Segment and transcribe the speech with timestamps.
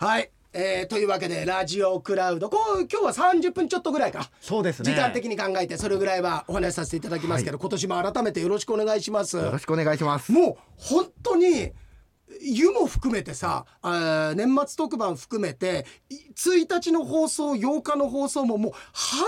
[0.00, 2.48] はい、えー、というわけでラジオクラウド。
[2.48, 4.30] こう今日は30分ちょっとぐらいか。
[4.40, 4.92] そうですね。
[4.92, 9.36] 時間的に考えてそれぐらいはお話しさせていただきますけど、今年も改めてよろしくお願いします。
[9.36, 10.30] よろしくお願いします。
[10.30, 11.72] もう本当に
[12.40, 18.78] 湯も含めてさあー年末特番含めてい1日の放送8日の放送ももうは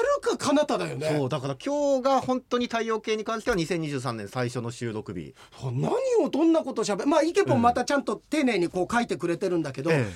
[0.00, 1.16] るか彼方だよね。
[1.16, 5.34] そうだから今日が本当に太陽系に関しては2023年最初の収録日。
[5.60, 5.90] 何
[6.24, 10.06] をどんなことしゃべまあイケポンまたちゃんと丁寧にこう書いてくれてるんだけど、え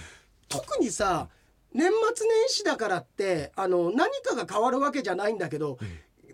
[0.60, 1.28] 特にさ
[1.72, 5.78] 年末年始だからってあの何かが変わるわけじゃないんだけど、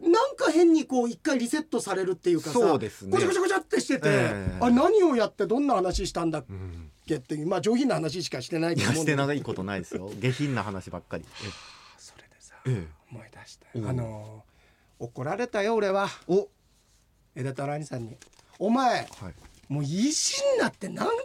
[0.02, 3.10] なんか変にこう一回リセットされるっていうかさそうですね。
[3.10, 4.58] ごちゃごちゃごちゃってしてて、ええ。
[4.60, 6.90] あ何をやってどんな話したんだっえうん。
[7.06, 9.26] けっていうまあ上品な話しかしてないと思うんだけど。
[9.26, 10.10] ないことないですよ。
[10.18, 11.24] 下品な話ばっかり。
[11.96, 12.88] それでさええ。
[13.10, 13.88] 思い出したおう。
[13.88, 14.44] あの
[14.98, 16.08] 怒られたよ俺は。
[16.28, 16.48] お。
[17.34, 18.16] 枝太郎兄さんに
[18.58, 19.34] 「お前はい。
[19.72, 21.22] もう意地になって何回言っ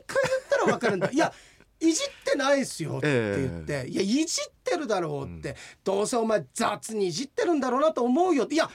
[0.50, 1.10] たら分かるんだ？
[1.12, 1.34] いや
[1.80, 8.70] いじってないっすよって言って、いやいじってるだろうって、どうせお前雑にいじってるんだろうなと思うよっていや、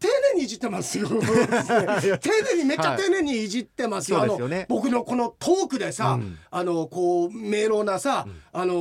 [0.00, 1.08] 丁寧にいじってますよ。
[1.08, 4.66] 丁寧にめっちゃ丁寧にいじってますよ,、そうですよね。
[4.68, 6.38] あの僕のこのトークでさ、うん。
[6.50, 8.74] あのこう明朗なさ、あの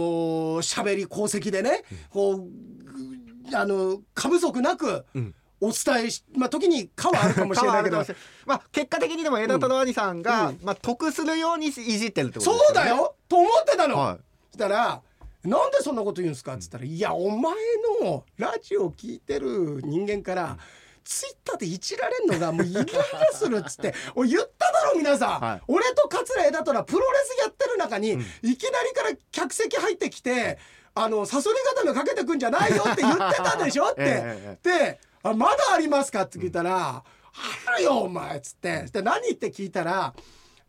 [0.61, 5.35] 喋り功績でね、こうあの過不足なくうん
[5.65, 7.97] お伝えし、まあ時に「か」はあるかもしれないけど。
[8.45, 10.59] まあ結果的にでも枝太郎兄さんが、うん。
[10.61, 12.59] まあ得するようにいじってるってことね。
[12.71, 13.15] うだよ。
[13.29, 13.97] と思ってたの。
[13.97, 14.17] は
[14.51, 15.01] そしたら
[15.43, 17.53] 「なんでそんなこと言うんですか?」っつったら「いやお前
[18.01, 20.57] のラジオ聞いてる人間から、
[21.03, 22.93] ツイッターでいじられんのがもうイライラ
[23.33, 25.61] するっつって 俺言っただろ皆さん、はい。
[25.67, 28.21] 俺と桂枝とらプロレスやってる中に、うん。
[28.43, 30.57] いきなりから客席入ってきて
[30.95, 33.87] あのサソリ固めかけてくんじゃないよって言ってたでしょ？
[33.87, 34.57] って、 え。
[34.61, 38.85] であ「まだありますか?」って聞いたら「あるよお前」っつって。
[38.91, 39.31] で何？
[39.31, 40.13] って聞いたら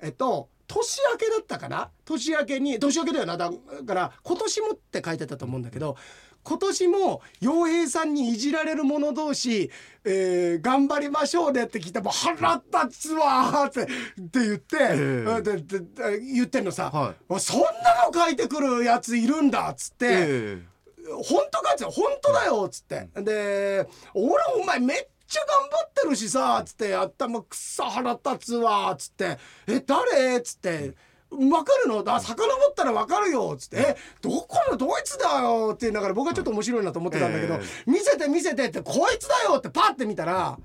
[0.01, 3.37] えっと年明けだったかな年明けに年明けだよな？
[3.37, 3.51] だ
[3.87, 5.97] から今年もって書いてたと思うんだけど
[6.43, 9.71] 今年も洋平さんにいじられる者同士、
[10.05, 17.67] えー頑張りましょうねって聞いてもう腹立つわーってって言って、えででで言ってんのさ、はあそんな
[18.13, 20.07] の書いてくるやついるんだっつって。
[20.11, 20.63] え
[21.09, 29.39] 本当かっつって本当だよっつって、で俺お前めっちゃ頑張ってるしさっつって頭くっさ腹立つわっつって。
[29.67, 30.39] え誰？
[30.39, 30.95] っつって。
[31.31, 32.05] 分かるの？
[32.05, 34.77] だ遡ったら分かるよっつって「えどこの？
[34.77, 37.61] ドイツだよ」って言いながら僕はちょっと面白いなと思ってたんだけどえ
[37.91, 40.57] 「見せて見せて」って「こいつだよ」ってパッて見たら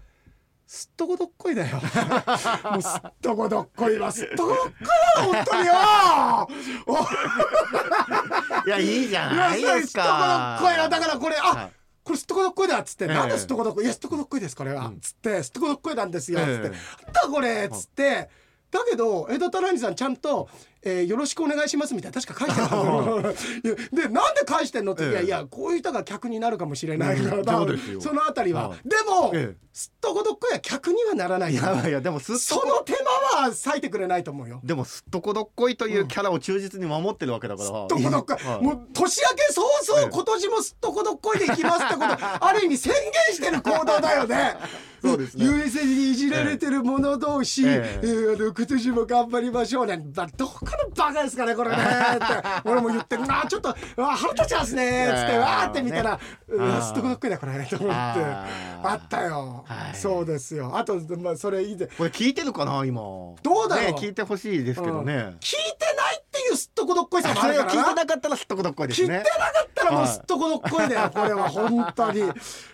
[0.72, 1.78] すっとこどっこいだよ。
[1.78, 4.72] もうすっとこどっこいわすっとこどっこ
[5.16, 5.74] いわ本当によ
[8.68, 11.72] いやいいじゃいないですやすっとこどっかこいわだからこれあ、はい。
[12.04, 13.14] これすっとこどっこいだっつって、ええ。
[13.16, 16.70] なんですっとこどっこいいやすっとこどっこいですこれは、つってすっとこどっこいなんですよ、つって。
[16.70, 18.30] だこれっつって。
[18.70, 20.48] だけど江戸太郎兄さんちゃんと、
[20.84, 22.76] えーよろしくお願いします」みたいな確か書いてある。
[23.94, 25.10] のでなんで返してんのって、ええ。
[25.10, 29.70] いやいやこういう人が客になるかもしれないから、うんそのあたりは、はいでも、ええ。
[29.72, 34.60] すっとこどっこいは客にはならないいやいやでもすっとこその手間は割いてくれないと思うよ。
[34.64, 44.56] でもすっとこどっこいというキャラを忠実に守ってるわけだから、どこどっこい、はいもう年明け早々、ええ今年もすっとこどっこいでいきますってことある意味宣言してる行動だよね。
[45.02, 45.46] そうですね。
[45.46, 48.00] USA にいじられてる者同士、ええ。
[48.04, 51.78] えー今年も頑張りましょうねばどこのバカですかねこれね。
[51.78, 52.26] って。
[52.66, 53.76] 俺も言ってあちょっとあ
[54.16, 55.08] 腹立ちますね。
[55.16, 56.24] つってええわーって見たら、ね。
[56.50, 59.96] うわすっとこどっこいだこれと思ってあったよ、はい。
[59.96, 60.76] そうですよ。
[60.76, 63.02] あと、まあ、それいいでこれ聞いてるかな今。
[63.02, 63.36] ど
[63.66, 63.86] うだろう？
[63.86, 67.96] ね聞いてほしいですけどね、聞いてないっていうすっとこどっこいさもあそれを聞いるからな。
[67.96, 69.18] てなかったらすっとこどっこいですね。
[69.18, 71.50] 聞いてなかったらもうすっとこどっこいだよこれは。
[71.50, 72.24] 本当に。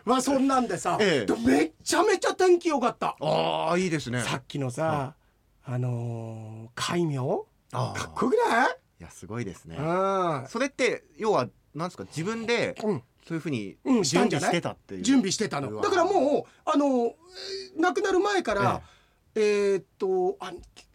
[0.05, 1.25] まあそんなんでさ、ええ。
[1.25, 4.21] でめっちゃめちゃ天気良かった、ああいいですね。
[4.21, 5.15] さっきのさ、
[5.63, 7.19] あのー、海名
[7.75, 8.69] かっこよくない？
[9.01, 9.77] いやすごいですね。
[9.77, 10.45] うん。
[10.47, 13.03] それって要はなんですか自分でうん。
[13.27, 15.01] そういうふうに準備してたっていう。
[15.03, 15.81] 準備してたの。
[15.81, 17.15] だからもうあの
[17.77, 18.81] 亡くなる前から
[19.35, 20.51] えーっとあ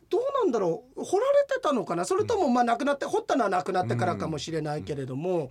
[0.09, 1.05] どうなんだろう？
[1.05, 2.05] 掘られてたのかな？
[2.05, 5.51] それともまあ亡くなって掘ったのは亡くなってからかもしれないけれども、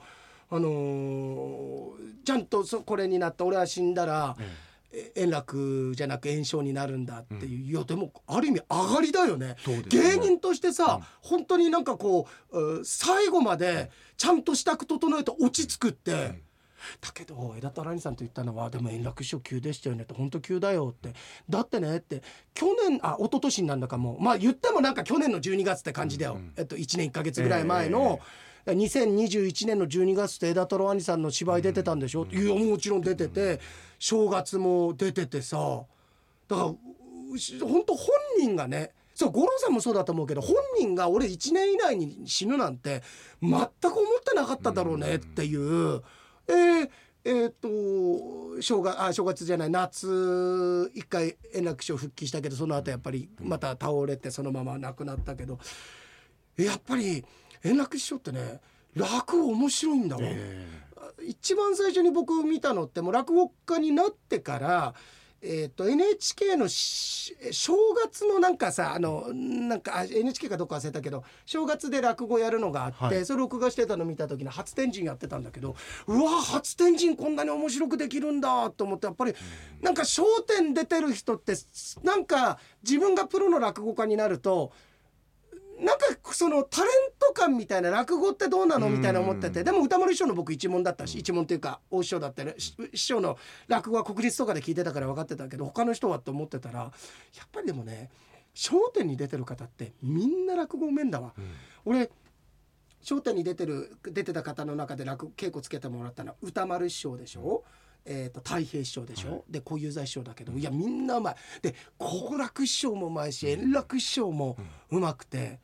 [0.49, 1.89] あのー
[2.25, 4.43] ちゃんとそこれになって俺は死んだら、え
[5.15, 9.55] 円楽じゃなく炎症になるんだっていう、いやでもある意味上がりだよね。
[9.65, 9.83] ね。
[9.89, 16.41] 芸人としてさ、本当になんかこうう最後までちゃんと支度整えて落ち着くって、
[17.01, 21.13] だけど枝太郎兄さんと言ったのは「でも円楽師匠急でしたよね」って「本当急だよ」って
[21.49, 24.17] 「だってね」って去年あ一昨年になんだかも。
[24.19, 28.19] まあ言ってもなんか去年の12月って感じだよ、えっと、1年1か月ぐらい前の。
[28.71, 33.59] 2021年の12月って枝太郎兄さんの芝居出てたんでしょ、いやもちろん出てて
[33.97, 35.83] 正月も出ててさ。
[36.47, 38.07] だから本当本
[38.39, 43.03] 人がねそう五郎さんもそうだと思うけど本人が俺1年以内に死ぬなんて
[43.41, 43.67] 全く思っ
[44.25, 46.01] てなかっただろうねっていう、
[46.47, 46.89] えー
[47.25, 47.53] えーっ
[48.55, 55.59] と正月あ正月じゃない夏一回円楽師匠復帰したけどその後やっぱりまた倒れてそのまま亡くなったけど。
[56.63, 57.23] やっぱり
[57.63, 58.59] 円楽師匠ってね
[58.95, 60.21] 落語面白いんだわ。
[61.25, 64.93] 一番最初に僕見たのってもう落語家になってから、
[65.41, 67.73] えー、と NHK のし正
[68.03, 73.25] 月のなんかさあのなんかあ NHK かどっか忘れたけど正月で落語やるのがあって、はい。
[73.25, 75.75] それ録画してたの見た時に初天神やってたんだけど
[76.07, 79.35] うわ初天神こんなに面白くできるんだと思ってやっぱり
[79.81, 81.53] なんか『笑点』出てる人って
[82.03, 84.71] なんか自分がプロの落語家になると
[85.79, 93.37] なんかそのタレント感みたいな落語ってどうなのみたいな思っててでも歌丸師匠の僕一門だったし一門っていうか大師匠だったねし師匠の
[93.67, 98.09] 落語は国立とかで聞いてたから分かってたけど他の人はと思ってたらやっぱりでもね
[98.69, 101.33] 『笑点』に出てる方ってみんな落語うめんだわ。
[101.85, 102.09] 俺
[103.07, 107.63] 『笑点』に出てる出てた方の中で落稽古つけてもらったのは歌丸師匠でしょ、
[108.05, 111.35] えー、と太平師匠でしょ、で小遊三師匠だけどいやみんなうまい。
[111.61, 114.57] で好楽師匠もうまいし円楽師匠も
[114.89, 115.59] うまくて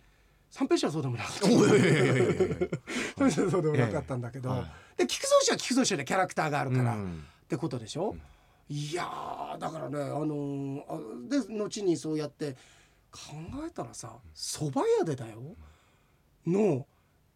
[0.51, 1.47] 三平師匠はそうでもなかった。
[3.17, 4.65] 三平そうでもなかったんだけど、はい
[4.97, 7.25] で菊蔵師匠は菊蔵師匠でキャラクターがあるから、っうん。
[7.49, 8.15] てことでしょ、
[8.69, 10.99] いやーだからねあのーあ
[11.29, 12.53] で後にそうやって
[13.11, 13.19] 考
[13.67, 15.41] えたらさ蕎麦屋でだよ。
[16.47, 16.87] の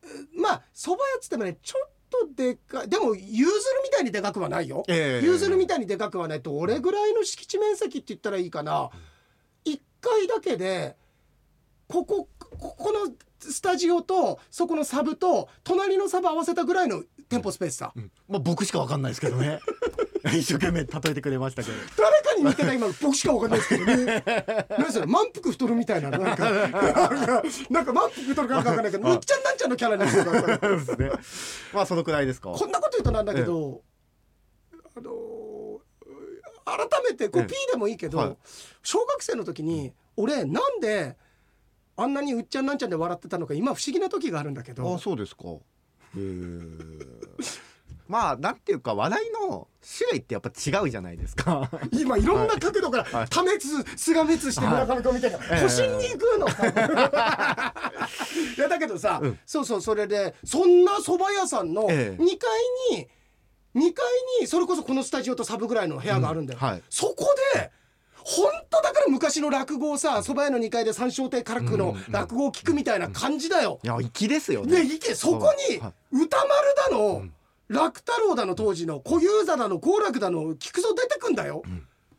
[0.03, 0.07] え
[0.39, 4.83] まあ蕎麦屋っつってもねちょっとでかいでもゆずるみたいにでかくはないよ。
[4.87, 5.25] ええ。
[5.25, 8.89] ゆずるみたいにでかくはないと俺ぐらいの敷地面積って言ったらいいかな。
[9.65, 10.95] 1階だけで
[11.89, 17.91] ここここのスタジオとそこのサブと隣のサブ合わせたぐらいの店舗スペースさ。
[17.95, 18.11] うん。
[18.27, 19.59] まあ僕しかわかんないですけどね。
[20.25, 24.23] 一生懸命例えてくれましたけど誰かに似てた今の僕しかわかんないですけどね。
[24.77, 26.51] 何それ満腹太るみたいななんか。
[27.71, 31.11] なんか満腹太るかなんかわかんないけどむっちゃんなんちゃんのキャラにしてるからそうですね
[31.73, 32.51] まあそのくらいですか。
[32.51, 33.81] こんなこと言うとなんだけど、
[34.95, 35.81] あの
[36.65, 37.47] 改めてこうええ。
[37.47, 38.37] P でもいいけど、はい。
[38.83, 41.17] 小学生の時に俺なんで
[42.01, 45.43] あんなにうっちゃんなんちゃんで笑ってたのか今不思議な時があるんだけあどそうですか。
[45.49, 45.57] へ
[46.17, 46.19] え。
[48.07, 49.67] まあなんていうか笑いの
[49.97, 51.69] 種類ってやっぱ違うじゃないですか。
[51.93, 53.27] 今いろんな角度からはい。
[53.29, 55.57] 多滅すが滅して村上君みたいなええ。
[55.61, 56.51] 星に行くの い
[58.59, 59.39] やだけどさ、うん。
[59.45, 62.21] そうそうそれでそんな蕎麦屋さんのええ。
[62.21, 62.49] 2階
[62.97, 63.07] に
[63.75, 64.03] 2階
[64.41, 66.67] にそれこそこのスタジオとサブぐらいの部屋があるんだよ、うん。
[66.67, 66.83] はい。
[66.89, 67.71] そこで
[68.23, 73.79] 本当だから昔の落語をさ蕎麦屋の2階で三笑亭からくの落語を聞くみたいな感じだよ。
[73.83, 74.83] いや粋ですよね。
[74.83, 76.49] ね行けそこには歌丸
[76.91, 77.23] だの、
[77.67, 81.63] 楽太郎だの当時の小遊三だの好楽だの聞くぞ出てくんだよ。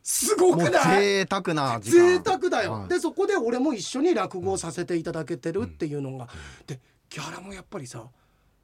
[0.03, 1.01] すごくない？
[1.01, 2.87] 贅沢な贅沢だよ、はい。
[2.89, 6.27] でそこで俺も一緒に落語をさせていただけてるっていうのが、
[6.65, 8.03] でギャラもやっぱりさ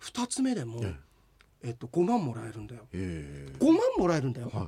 [0.01, 0.81] 2つ目でも、
[1.63, 2.83] えっと、5万もらえるんだよ。
[2.83, 3.53] へえ。
[3.59, 4.67] 5万もらえるんだよ、はい。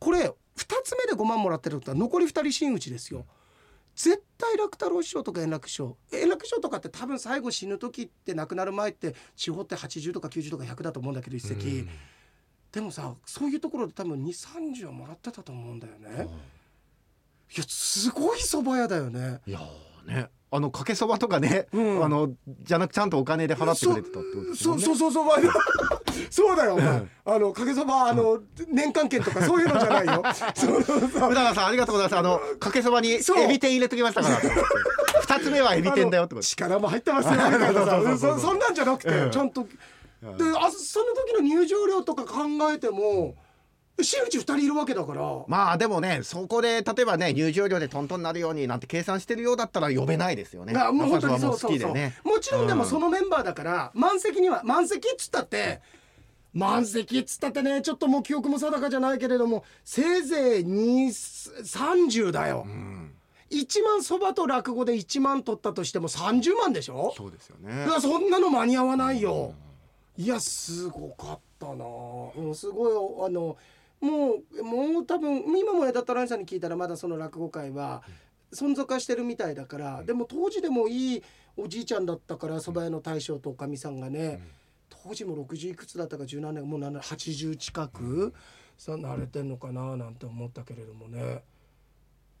[0.00, 3.24] これ2つ目で5万もらってるって残り2人真打ちですよ。
[3.94, 5.96] 絶対楽太郎師匠とか円楽師匠。
[6.12, 11.88] 円楽師匠とかって多分最後死ぬ時って亡くなる前って地方って80とか90とか100だと思うんだけど一席、
[12.70, 16.28] でもさそういうところで多分2 3 0はもらってたと思うんだよね、
[17.56, 19.40] いやすごい蕎麦屋だよね。
[19.46, 22.04] いやーねあのかけそばとかね、うん。
[22.04, 22.30] あの
[22.62, 25.52] じゃなくちゃんとお金で払ってくれてたってことですそうもんねそうそうそう。
[26.30, 27.02] そうだよお前。
[27.26, 30.22] あのかけそばあの年間券とかそういうのじゃないよ。
[30.54, 30.82] そう。
[30.82, 32.18] そうそう宇永さんありがとうございます。
[32.18, 33.38] あのかけそばにそう。
[33.38, 34.38] エビ天入れときましたから。
[35.20, 36.46] 二つ目はエビ天だよってこと。
[36.46, 39.30] 力も入ってますよ そうそうそうそうそそんなんじゃなくて、うん。
[39.30, 39.62] ちゃんと。
[39.62, 39.68] で
[40.28, 43.36] あその時の入場料とか考えても
[44.04, 45.44] 真打ち2人いるわけだから。
[45.46, 50.72] まあでもねそこで例えばね入場料でトントンになるようになんて計算してるようだったら呼べないですよね。
[50.72, 52.16] いやもう本当にそうそうそう、ね。
[52.24, 52.88] もちろんでもうん。
[52.88, 55.80] そのメンバーだから満席には満席っつったって
[56.54, 63.12] 満席っつったってねちょっともう記憶も定かじゃないけれどもせいぜい230だよ、うん。
[63.50, 67.12] 1万そばと落語で1万取ったとしても30万でしょ？
[67.16, 67.86] そうですよね。
[67.86, 67.88] い。
[67.88, 69.54] やそんなの間に合わないよ。
[70.16, 71.84] いやすごかったな。
[72.36, 73.56] うんすごいあの
[74.00, 78.02] もうもう多分今も枝田ライさんに聞いたらまだその落語界は
[78.52, 81.22] 存続はしてるみたいだからでも当時でもいい
[81.56, 84.40] おじいちゃんだったから蕎麦屋の大将とおかみさんがね
[84.88, 88.34] 当時も60いくつだったか17年もう7 80近く
[88.76, 91.42] さ慣れてんのかななんて思ったけれどもね。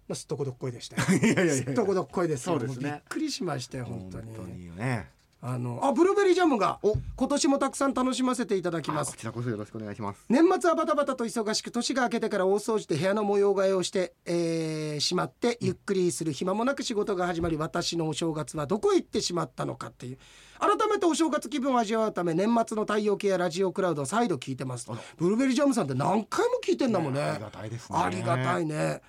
[0.06, 1.04] まあ、すっとこどっこいでしたよ。
[1.20, 2.58] いやいやいやすっとこどっこいですよ。
[2.58, 4.36] そうですねもびっくりしましたよ、本当に。
[4.36, 5.10] 本当にね。
[5.40, 6.96] あのあブルーベリージャムがお。
[7.16, 9.10] 今年もたくさん楽しませていただきます。
[9.10, 10.24] あこちらこそよろしくお願いします。
[10.28, 20.18] 年末はバタバタと忙しく年が明けてから大掃除で部屋の模様替えをして、えーしまってゆっくりする暇もなく仕事が始まり私のお正月はどこへ行ってしまったのかっていう。
[20.58, 24.90] 改めてお正月気分を味わうため年末の太陽系やラジオクラウドを再度聞いてます。
[25.16, 27.22] ブルーベリージャムさんって何回も聞いてんだもんね。
[27.22, 27.98] ありがたいですね。
[27.98, 29.00] ありがたいね。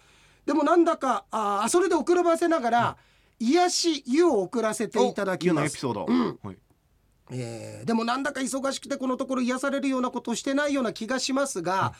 [0.46, 2.98] でもなんだかあーそれで遅らばせながら、
[3.40, 5.72] 癒し湯を送らせていただきます。
[5.74, 6.40] エピソード、うん。
[6.44, 6.58] はい。
[7.32, 11.94] えーでもなんだか忙しくてこのところ癒されるようなことをしてないような気がしますが、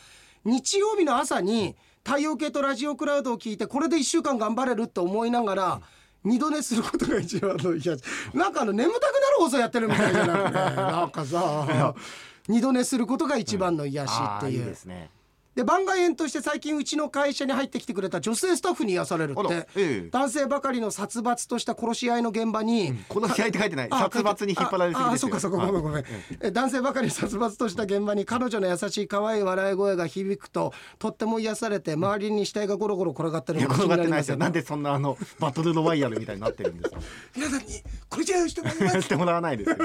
[0.44, 5.80] 日曜日の朝に太陽系とラジオクラウドを聞いてこれで1週間頑張れるって思いながら、
[6.24, 8.04] 二度寝することが一番の癒し。
[8.34, 11.94] なんかあの眠たくなる放送やってるみたいじゃなくてなんかさ
[12.48, 14.64] 二度寝することが一番の癒しっていう。
[14.64, 15.10] ですね
[15.54, 20.08] で番外編として最近うちの会社に入ってきてくれた女性スタッフに癒されるって、ええ。
[20.10, 23.88] 男性ばかりの殺伐とした殺し合いの現場に、この試合って書いてない。
[23.90, 26.04] あ殺伐に引っ張られすぎああですよそうかそうかごめんごめん、
[26.40, 34.34] え男性ばかり殺伐とした現場に彼女の優しい可愛い笑い声が響くととっても癒されて周りに死体がゴロゴロ転がってるのが気転がってないですになりますよ。
[34.34, 37.00] よなんでそんなあのバトルロワイヤルみたいになってるんですか？
[37.36, 39.16] 皆さんにこれじゃあしてもらいますして。
[39.16, 39.76] もらわないですよ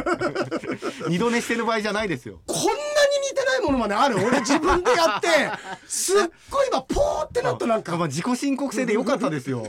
[1.09, 2.39] 二度寝してる場合じゃないですよ。
[2.45, 2.73] こんなに
[3.31, 4.17] 似てないものまである？
[4.17, 5.27] 俺自分でやって
[5.87, 7.97] すっごい今ポーってなったなんか。
[7.97, 9.65] まあ自己申告制でよかったですよ。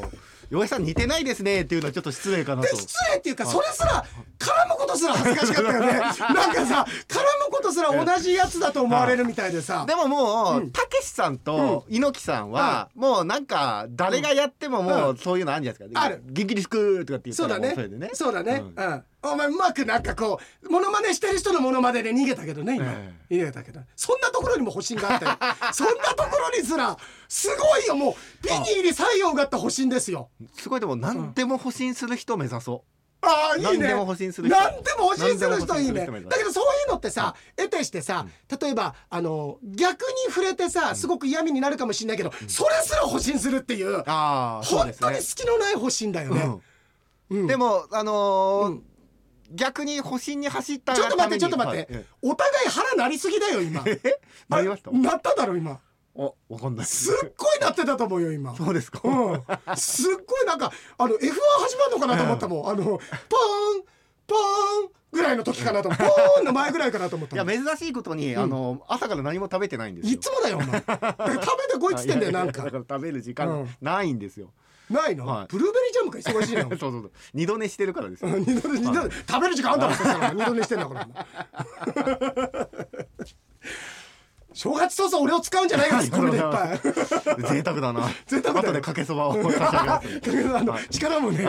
[0.50, 2.68] 岩井さん似てないですねっていうのはちょっと失礼かなと。
[2.68, 4.04] で失礼っていうかそれすら
[4.38, 5.92] 絡むことすら恥ずかしかったよね。
[5.92, 9.84] なんかさ絡むことすら同じやつだと思われるみたいでさ。
[9.88, 16.02] でももうたけしさんと猪木さんはもうなんか誰がやってももうそういうのあるんじゃないですか。
[16.02, 16.22] ある。
[16.26, 18.10] 元気ですくとかって言ったらそうだね。
[18.12, 19.04] そうだね、ううん。
[19.22, 23.80] お前うまくなんかこうモノマネしてる人のモノマネで逃げたけどね今、え逃げたけど。
[23.96, 25.24] そんなところにも保身があって
[25.72, 26.96] そんなところにすら
[27.28, 28.14] すごいよもう
[28.46, 30.28] 美に入り西洋があった保身ですよ。
[30.54, 32.84] すごいでも何でも保身する人を目指そ
[33.22, 33.26] う。
[33.26, 33.70] ああいいね。
[33.78, 34.56] 何でも保身する人。
[34.56, 36.06] 何でも保身する人いいね。
[36.28, 38.26] だけどそういうのってさ得てしてさ
[38.60, 45.08] 例えばあの逆に触れてさすごく嫌味になるかもしれないけど、それすら保身するっていうう本ですね。
[45.08, 46.60] 当に隙のない保身だよね、
[47.30, 47.46] うん。
[47.46, 48.82] でもあのーうん
[49.52, 52.02] 逆に保身に走ったちょっと待ってちょっと待って、はい。
[52.02, 53.82] えお互い腹なりすぎだよ今。
[53.86, 54.00] え
[54.48, 54.90] なりました？
[54.90, 55.80] あなっただろ今。
[56.14, 57.10] おわかんないす。
[57.12, 58.56] っごいなってたと思うよ今。
[58.56, 62.98] そうですか、うん、すっごいなんかあの F1 始まるのかなと思ったもん、あのポーン
[64.26, 64.38] ポー
[64.88, 65.98] ンぐらいの時かなと思う。
[66.00, 70.14] ポーンの前ぐらいかなと思ったいや珍しいことに、あの朝から何も食べてないんですよ。
[70.14, 70.66] いつもだよお前。
[70.66, 70.86] 食
[71.58, 72.62] べてこいっつってんだよ なんか。
[72.64, 73.34] だから食べる時うん。
[73.34, 74.52] 間ないんですよ、
[74.90, 75.46] ないの、はい。
[75.48, 77.10] ブルーベリージャムか忙しいな そうそうそう。
[77.34, 79.10] 二度寝してるからですよ、二度寝二度寝。
[79.28, 80.32] 食べる時間あんだろそしたら。
[80.32, 81.08] 二度寝してんだから。
[84.56, 86.78] 正月早々俺を使うんじゃないよツッコミでいっぱい。
[87.56, 88.08] 贅沢だな。
[88.26, 88.68] 贅沢だよ。
[88.68, 89.36] 後でかけそばを
[90.90, 91.44] 力もね。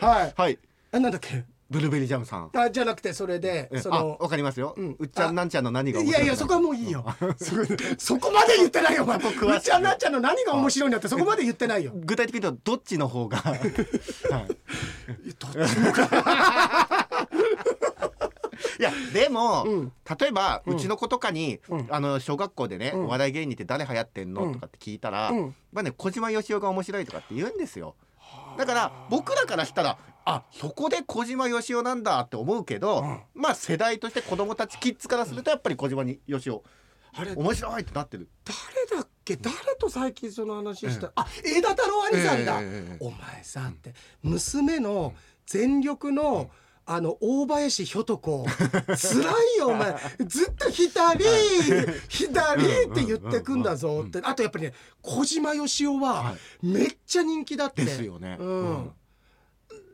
[0.00, 0.34] はい。
[0.36, 0.58] はい。
[0.92, 1.44] あなんだっけ？
[1.74, 2.50] ブルーベリージャムさん。
[2.54, 4.96] あじゃなくてそれでえそのあわかりますよ、うん。
[4.96, 7.04] うっちゃんなんちゃんの何がいいやいやそこはもういいよ。
[7.98, 9.18] そこまで言ってないよお前。
[9.18, 11.90] うっちゃんなっちゃんの何が面白いんだってそこまで言ってないよ。
[11.94, 13.60] 具体的に言うとどっちの方が、 はい、
[15.38, 17.18] どっちもか
[18.78, 19.92] いやでも、うん。
[20.18, 21.86] 例えば、うちの子とかに、うん。
[21.90, 23.04] あの小学校でね、うん。
[23.06, 27.96] お笑い芸人って誰流行ってんの、うんとかって聞いたら、うんまあね小島よしおが面白いとかって言うんですよ
[28.56, 33.20] だから僕らからしたらあそこで小島よしおなんだって思うけど、うん。
[33.34, 36.62] まあ世代として子供たちキッズからするとやっぱり小島によしお
[37.16, 38.28] あれ面白いってなってる。
[38.44, 39.36] 誰だっけ？
[39.36, 45.14] 誰と最近その話した、あ枝太郎兄さんだ、ええええお前さって娘の
[45.46, 46.50] 全力の、
[46.86, 48.44] あの大林ひょと子。
[48.96, 49.22] 辛
[49.56, 49.96] いよお前。
[50.26, 51.24] ずっと左
[52.08, 58.92] 左って言ってくんだぞってあとやっぱりね小島よしおははめっちゃ人気だってですよねうん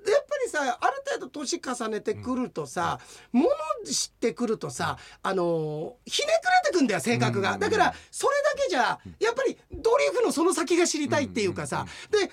[0.06, 2.98] やっぱりさある程度年重ねてくるとさ、
[3.32, 3.48] もの
[3.84, 6.28] 知ってくるとさあのーひね
[6.62, 7.60] くれてくんだよ性格が、うん。
[7.60, 12.30] だからそれだけじゃやっぱりドリフのその先が知りたいっていうかさ、で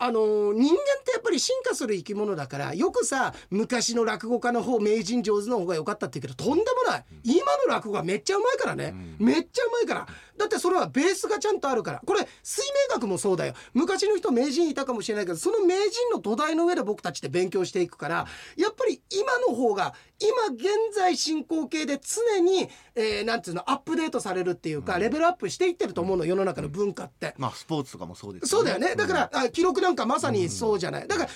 [0.00, 7.04] あのー人間ってやっぱり進化する生き物だからよくさ昔の落語家の方名人上手の方が良かったって言うけどとんでもない。
[7.24, 10.06] 今の落語がめっちゃうまいからね、めっちゃうまいから
[10.38, 12.02] だってそれはベースがちゃんとあるから。
[12.06, 13.54] これ水明学もそうだよ。
[13.74, 18.26] 昔の人名人いたかもしれないけどその名人の土台の上で僕たちって勉強していくから
[18.56, 27.34] やっぱり今の方が今現在進行形で常に、えーなんていうのアップデートされるっていうか、レベルアップしていってると思うの世の中の文化って。
[27.36, 28.94] まあスポーツとかもそうですそうだよね。
[28.96, 31.30] だから、あ記録なんかまさにそうじゃない、だから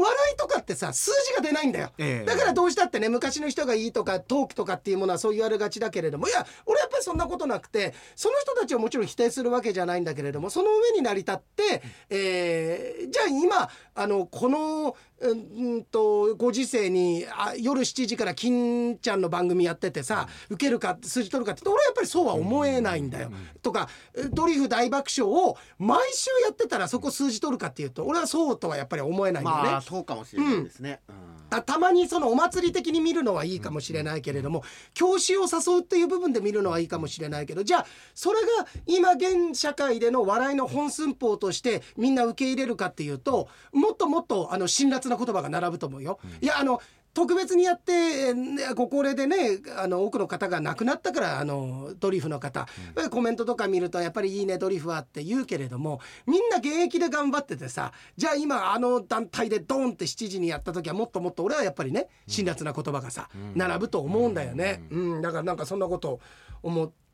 [0.00, 2.24] 笑いとかってさ数字が出ないんだよ、ええ。
[2.24, 23.30] だからどうしたってね昔の人がいいとかトークとかっていうものはそう言われがちだけれどもいや俺やっぱりそんなことなくてその人たちをもちろん否定するわけじゃないんだけれどもその上に成り立って、えーじゃあ今あのこのうんうんとご時世にあ夜7時から金ちゃんの番組やっててさ、受けるか数字取るかって俺はやっぱりそうは思えないんだよ。
[23.62, 23.88] とか
[24.32, 29.70] ドリフ大爆笑を毎週やってたらそこ数字取るかっていうと俺はそうとはやっぱり思えないんだよね。
[29.70, 31.14] まあそうかもしれないですね、うん。
[31.48, 38.46] たたまにそのお祭り的に見るのはいいかもしれないけれども、教師を誘うっていう部分で見るのはいいかもしれないけどじゃあそれが
[38.86, 46.18] 今現社会での笑いの本寸法としてみんな受け入れるかっていうともっともっとあの辛辣な言葉が並ぶと思うよ。
[46.40, 46.80] いやあの
[47.14, 52.66] 特別にやってえーねご高齢でねあの多くの方が亡くなったからあのドリフの方、
[53.10, 65.22] コメントとか見るとやっぱりいいねドリフはって言うけれどもみんな現役で頑張っててさじゃあ今あの団体でドーンって7時にやった時はもっともっと俺はやっぱりね辛辣な言葉がさ、並ぶと思うんだよね、うん。
[65.22, 66.20] だからなんかそんなこと
[66.62, 67.05] 思って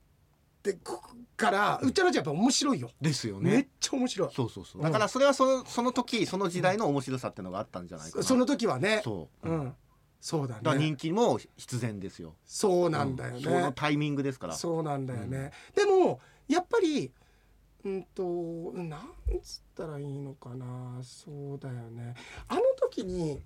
[0.74, 1.00] く
[1.36, 4.30] からうっちゃらちゃんやっぱ面白いよ、ですよめっねちゃ面白い。
[4.32, 4.82] そうそうそう。
[4.82, 8.24] だからそれはそのその時その時代の面白さっていうのがあったんじゃないかな。
[8.24, 9.00] その時はね。
[9.02, 9.74] そう、だうん。
[10.20, 12.36] そうだからね人気も必然ですよ。
[12.46, 13.42] そうなんだよね、うん。
[13.42, 14.54] そのタイミングですから。
[14.54, 17.10] そうなんだよね、でもやっぱり
[17.84, 18.22] うんと
[18.74, 19.10] なん
[19.42, 21.00] つったらいいのかな。
[21.02, 22.14] そうだよね。
[22.46, 23.42] あの時に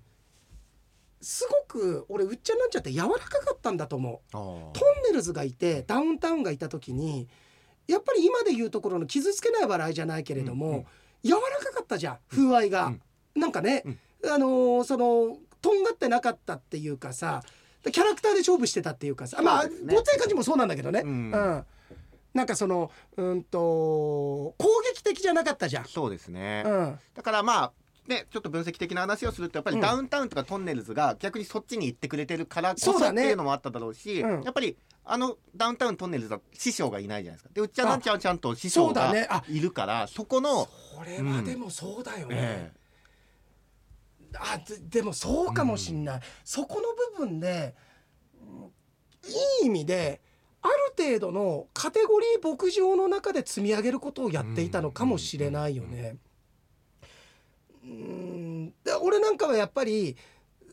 [1.21, 4.31] すごく俺うっちゃになっちゃって柔らかかったんだと思う。
[4.31, 7.27] トンネルズがいてダウンタウンがいた時に
[7.87, 10.85] やっぱり今で言うところの傷つけない笑いじゃないけれども、うんうん
[11.23, 12.93] 柔らかかったじゃん風合いが、
[13.35, 13.83] なんかね、
[14.23, 17.41] あのーそのとんがってなかったっていうかさ
[17.91, 21.65] キャラクターで勝負してたっていうかさまあごっつい感じもそうなんだけどね、うん。
[22.33, 24.55] なんかそのうんと攻
[24.93, 25.85] 撃的じゃなかったじゃん。
[25.85, 27.71] そうですね、うん、だからまあ
[28.07, 29.81] ね、ちょっと分析的な話をするとやっぱりうん。
[29.81, 34.43] ダウンタウンとかトンネルズが逆にそっちに行ってくれてるからこそっていうのもあっただろうしうん。
[34.43, 37.49] やっぱりあのダウンタウントンネルズは師匠がいないじゃないですか。
[37.53, 42.35] でうっちゃんなんちゃんはちゃんと師そ匠がいるからそこの、それはでもそうだよね。
[42.37, 42.71] え
[44.35, 47.75] あででもそうかもしんない、そこの部分で
[48.41, 48.71] うん
[49.61, 50.21] いい意味で
[50.61, 56.17] ある程度のカテゴリー牧場の中で積み上げることをやっていたのかもしれないよね。
[57.87, 58.73] うん。
[58.83, 60.17] で俺なんかはやっぱり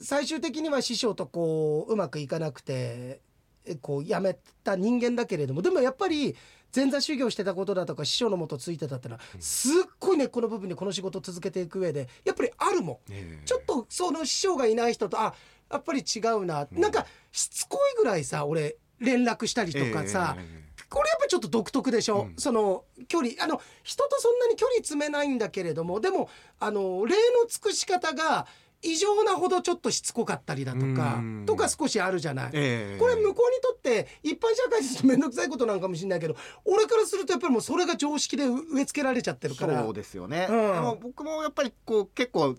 [0.00, 3.20] 最終的には師匠とこううまくいかなくて
[3.64, 6.36] えこう辞めた人間だけれどもでもやっぱり
[6.74, 13.12] 前座修行してたことだとか師匠のもとついてたってのはすっごい根っこの部分でこの仕事を続けていく上でやっぱりあるもん。
[13.12, 13.46] ええ。
[13.46, 15.34] ちょっとその師匠がいない人とあ
[15.70, 16.80] やっぱり違うな、うん。
[16.80, 22.34] なんかしつこいぐらいさ俺連絡したりとかさ、ええええこれやっぱりちょっと独特でしょ、うん。
[22.36, 23.32] その距離。
[23.40, 26.28] あの人とそんなに距離詰めないんだけれどもでも
[26.60, 28.46] あの礼の尽くし方が
[28.82, 31.44] 異常なほどちょっとしつこかったりだとかうん。
[31.46, 32.50] とか少しあるじゃない。
[32.52, 32.98] ええ。
[32.98, 39.82] これ向こうにとって一般社会ですと面倒くさいことなのかもしれないけど俺からするとやっぱりもうそれが常識で植え付けられちゃってるから。
[39.82, 40.72] そうですよね、うん。
[40.74, 42.56] でも僕もやっぱりこう結構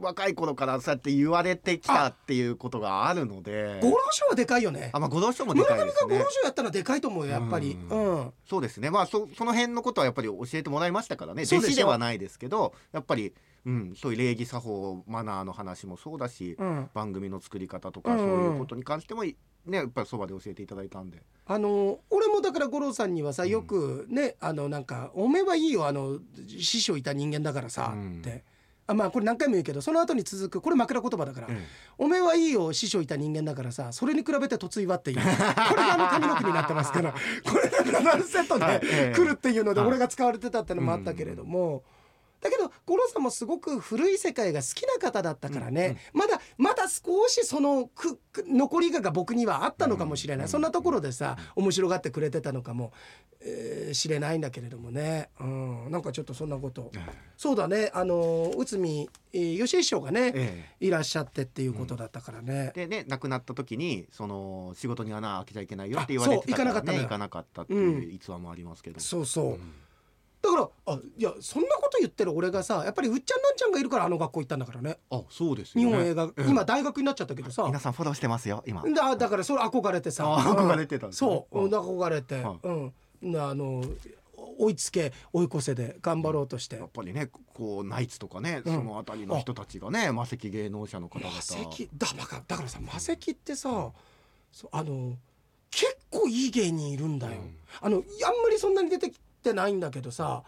[0.00, 3.78] 若い頃からそうやって言われてきたっていうことがあるので。
[3.82, 4.90] 五郎賞はでかいよね。
[4.92, 6.12] あまあご同賞もで村かいですね。
[6.12, 7.78] 上が五郎賞やったらでかいと思うよやっぱり。
[7.90, 8.32] ううん。
[8.48, 8.90] そうですね。
[8.90, 11.42] まあそその辺のことはやっぱり教えてもらいましたからね。
[11.42, 13.34] 弟子ではないですけどやっぱり、
[13.66, 16.90] うん、そういう礼儀作法マナーの話もそうだし、うん。
[16.94, 18.18] 番組の作り方とか、うん。
[18.18, 19.34] そういうことに関してもね
[19.66, 21.22] やっぱりそばで教えていただいたんで。
[21.46, 28.18] あの俺もだから五郎さんにはさよくね、あのなんか「おめえはいいよあの師匠いた人間だからさ」うん。
[28.18, 28.44] って。
[28.88, 31.66] あまあこれ何回も言うけどその後に続くこれ枕言葉だから「え
[31.98, 35.18] おめえはいいよ師匠いた人間だからさそれに比べて嫁いは」っていう。
[35.20, 35.24] こ
[35.76, 37.12] れがあの髪の毛になってますから。
[37.12, 37.18] こ
[37.58, 38.80] れだからセットはい。
[38.80, 39.14] でええ。
[39.14, 39.88] 来るっていうのではい。
[39.90, 41.82] 俺が使われてたってのもあったけれども。
[42.40, 50.48] だけど五郎さんもすごく古い世界が好きな方だったからね、まだまだ少しそのくく残りがが僕にはあったのかもしれない、うん。
[50.48, 52.92] そんなところでさ面白がってくれてたのかも、
[53.40, 56.98] えーしれないんだけれどもね、うん、なんかちょっとそんなこと、え
[57.36, 57.90] そうだね。
[57.94, 62.72] あの内海、えー、吉井師匠がね、えいらっしゃってっていうことだったからね。
[62.74, 66.98] でね亡くなった時にその仕事に穴開けちゃいけないよって言われてたあそう行かなかったのよ。
[66.98, 69.72] ね行かなかったっていう逸話もありますけど、そうそう、うん
[70.50, 74.98] だからあいやそんなこと言ってる俺がさやっぱりうっちゃんなんちゃんがいるからあの学校行ったんだからね。
[75.10, 75.90] あそうですよね。
[75.90, 77.64] 日本映画、ええ今大学になっちゃったけどさ。
[77.66, 78.82] 皆さんフォローしてますよ今。
[78.82, 80.24] だだからそれ憧れてさ。
[80.26, 81.30] あ憧れてたんですね。
[81.30, 81.70] そう、うん。
[81.70, 82.58] 憧れて、はい。
[82.62, 83.36] うん。
[83.36, 83.84] あの
[84.58, 88.74] 追いつけ追い越せで頑張ろうとして、やっぱりねこうナイツとかね、うん。
[88.74, 91.30] その辺りの人たちがね魔石芸能者の方々。
[91.30, 93.68] 魔石だバカだからさ魔石ってさ
[94.50, 95.16] そうあの
[95.70, 97.56] 結構いい芸人いるんだよ、うん。
[97.80, 98.02] あのあん
[98.42, 100.42] まりそんなに出てきてないんだけどさ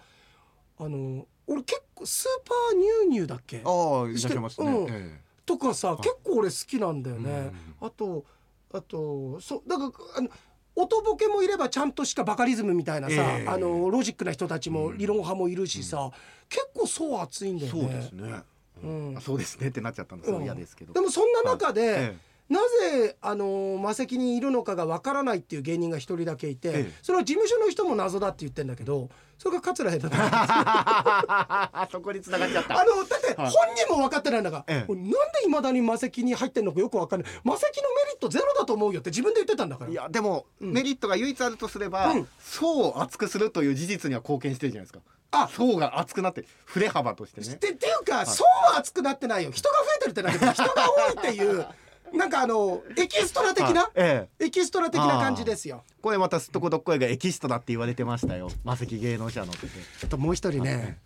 [0.78, 3.62] あの俺結構スーパーニュウニュウだっけ？
[3.64, 4.86] ああいらっしゃいますね、うん。
[4.90, 5.96] えとかさい。
[5.96, 8.24] 結構俺好きなんだよね、あと
[8.72, 10.28] あとそうだからあの
[10.76, 13.48] 音ボケもいればちゃんとしたバカリズムみたいなさ、ええ。
[13.48, 14.98] あのロジックな人たちもうん。
[14.98, 16.10] 理論派もいるしさ、
[16.48, 17.82] 結構層厚いんだえよね。
[17.82, 18.42] そうですね、
[18.84, 19.14] うん。
[19.18, 22.16] あそうですねってなっちゃったのすごい嫌ですけど、でもそんな中で、え
[22.50, 22.58] な
[22.92, 26.92] ぜあの魔石にいるのかがわからないっていう芸人が一人だけいて、ええ。
[27.00, 29.08] それは事務所の人も謎だって言ってんだけど
[29.38, 32.80] それが桂枝だえ そこに繋がっちゃった。
[32.80, 33.50] あのだってはい。
[33.50, 34.84] 本人も分かってないんだから、え。
[34.88, 35.14] なんで
[35.46, 37.30] いまだに魔石に入ってんのかよく分かんない。
[37.44, 39.90] 魔石のメリットゼロだと思うよって自分で言ってたんだから。
[39.92, 40.72] いやでも、うん。
[40.72, 42.28] メリットが唯一あるとすれば、うん。
[42.40, 45.00] 層を厚くするという事実には貢献してるじゃないですか。
[45.30, 45.48] あ。
[45.48, 47.54] 層が厚くなって振れ幅としてね。
[47.54, 49.52] ってっていうか、そうは熱くなってないよ。
[49.52, 51.66] 人が増えてるってだけで人が多いっていう
[52.12, 53.90] なんかあのエキストラ的な、はい。
[53.96, 54.46] ええ。
[54.46, 55.84] エキストラ的な感じですよ。
[56.02, 58.50] これまたすっとこどっこいがエキストラって言われてましたよ。
[58.64, 59.66] 魔石芸能者のって。
[60.04, 60.98] あともう一人ね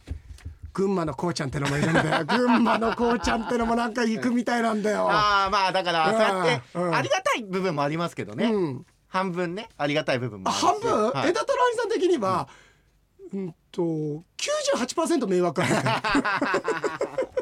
[0.73, 2.25] 群馬のこうちゃんってのもいるんだよ。
[2.27, 5.09] 群馬のこうちゃんってのもなんか行くみたいなんだよ。
[5.09, 6.89] ああまあだからそうやってうん。
[6.89, 6.95] うん。
[6.95, 8.87] ありがたい部分もありますけどね、うん。
[9.09, 11.31] 半分ねありがたい部分もあ半分、はい。
[11.31, 12.49] 枝太郎兄さん的には、
[13.33, 15.67] うん、と98%迷惑あ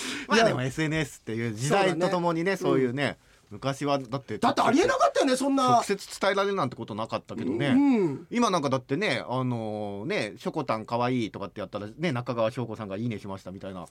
[0.28, 3.18] まあでも SNS っていう時代とともにねそういうね、
[3.50, 5.72] 昔はだってるだってありえなかったよねそんな。
[5.72, 8.26] 直接伝えられるなんてことなかったけどね、うん。
[8.30, 13.86] 今なんかだってねあのねしょこたんかわいいとかってやったらね中川翔子さんがいいねしましたみたいな。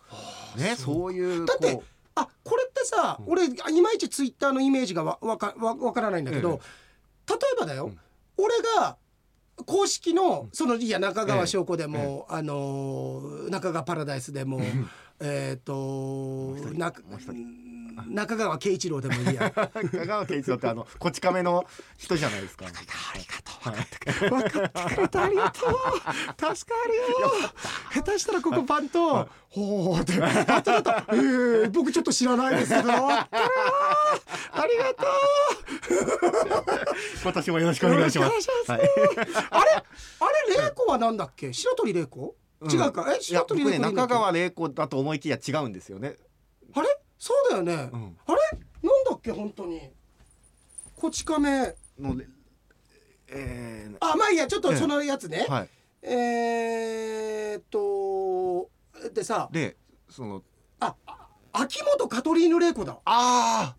[0.58, 1.84] ねそういうだってこ
[2.16, 3.32] あこれってさ、うん。
[3.32, 6.60] 俺いまいちツイッターのイメージがわわかわわからないんだけど、
[7.30, 8.00] 例えばだよ、うん。
[8.38, 8.98] 俺が
[9.66, 14.60] 公式のそのいや中川翔子でも、あのー中川パラダイスでも、
[15.22, 17.28] えっ、と一人なもう一
[18.08, 19.48] 中川圭一郎でもいいや。
[19.52, 21.66] う香川圭一郎ってあの こち亀の
[21.98, 22.66] 人じゃないですか。
[22.66, 22.80] ありが
[23.44, 26.56] とう分かってくれてありがとう。
[26.56, 27.32] 助かるよ。
[27.94, 32.90] 下手したらここパンと「ほう」って「あとだとえー、僕ちょっと知らないですけど。
[32.92, 33.28] あ
[34.68, 35.06] りがと
[37.24, 38.30] 今年もよろしくうお願いします。
[38.30, 38.72] はい願いします。
[38.72, 38.84] あれ
[39.72, 41.54] あれ玲子はなんだっけ？
[41.54, 43.06] 白鳥玲子、違うか？
[43.14, 43.22] え？
[43.22, 46.18] 白鳥玲子中川玲子だと思いきや違うんですよね。
[46.74, 46.88] あれ？
[47.18, 48.18] そうだよね、うん。
[48.28, 48.40] あれ？
[48.84, 49.32] なんだっけ？
[49.32, 49.90] 本当に。
[50.96, 51.76] こち亀。
[52.00, 52.28] ので
[53.30, 55.46] えあまあいいやちょっとそのやつね。
[55.48, 55.70] ー、、はい。
[56.04, 58.70] えー、っと
[59.14, 59.50] でさ。
[59.52, 59.78] で
[60.10, 60.44] その。
[60.80, 63.00] ああ秋元カトリーヌ玲子だ。
[63.06, 63.76] あ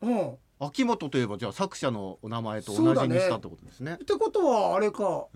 [0.00, 0.38] うん。
[0.60, 3.94] あ秋元といえばじゃあ作者のお名前と同じにしたってことですね。
[3.94, 3.98] っ。
[3.98, 5.26] てことはあれか、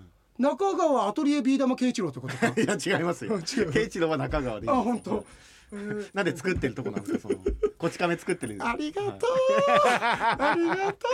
[0.43, 2.49] 中川アトリエビー玉慶一郎ってことか？
[2.61, 3.39] いや違いますよ。
[3.73, 5.25] 圭一郎は中川であ本当。
[5.73, 7.37] えーなんで作ってるとこなんですかその
[7.79, 9.31] こち亀作ってるんですありがとう、
[10.39, 11.09] ありがと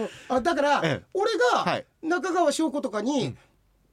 [0.00, 0.08] う。
[0.30, 1.06] あ だから、ええ。
[1.12, 1.84] 俺がはい。
[2.02, 3.38] 中川翔子とかに、うん。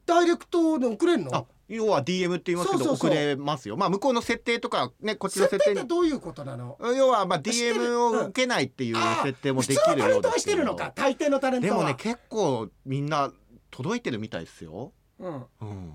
[0.05, 1.35] ダイレクトで送れんの？
[1.35, 3.10] あ要は DM って言いますけどそうそうそう。
[3.10, 3.75] 送れますよ。
[3.78, 6.78] まあ向こうの設定とかねこっちの設定どういうことなの？
[6.95, 10.91] 要はまあ DM を受けないっていう設定もできるタレントはしてようですけどるのか？
[10.95, 11.73] 大抵のタレントは。
[11.78, 13.32] でもね結構みんな
[13.71, 14.93] 届いてるみたいですよ。
[15.19, 15.93] うん、うん。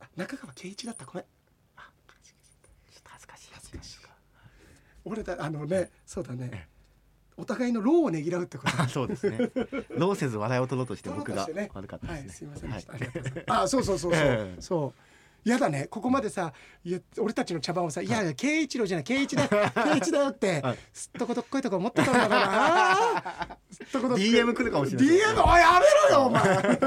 [0.00, 1.04] あ中川圭一だった？
[1.04, 1.24] ごめん。
[1.24, 1.28] ちょ
[2.98, 3.48] っと恥ずかしい。
[3.54, 3.98] 恥ずかしい。
[5.04, 6.68] 俺だあのねそうだね
[7.36, 8.82] お互いの労をねぎらうってこと。
[8.82, 9.38] あ そうですね。
[9.90, 12.86] ローせず笑いを取ろうとして僕が悪かったはい、ですすねいませんでし
[13.44, 13.52] た。
[13.52, 14.60] はあそうそうそうそう、ええ。
[14.60, 15.00] そう。
[15.44, 16.52] やだね、ここまでさ、
[16.84, 18.08] いや、俺たちの茶番をさ、い。
[18.08, 20.60] やいや、圭一郎じゃない、圭一だ、 圭一だよって。
[20.60, 22.46] はい、すっとこどっこいとこ思ってたんだから。
[22.46, 23.58] な。
[23.72, 26.80] すっとこどっこい DM 来るかもしれない DM、おい、やめろよ、お前。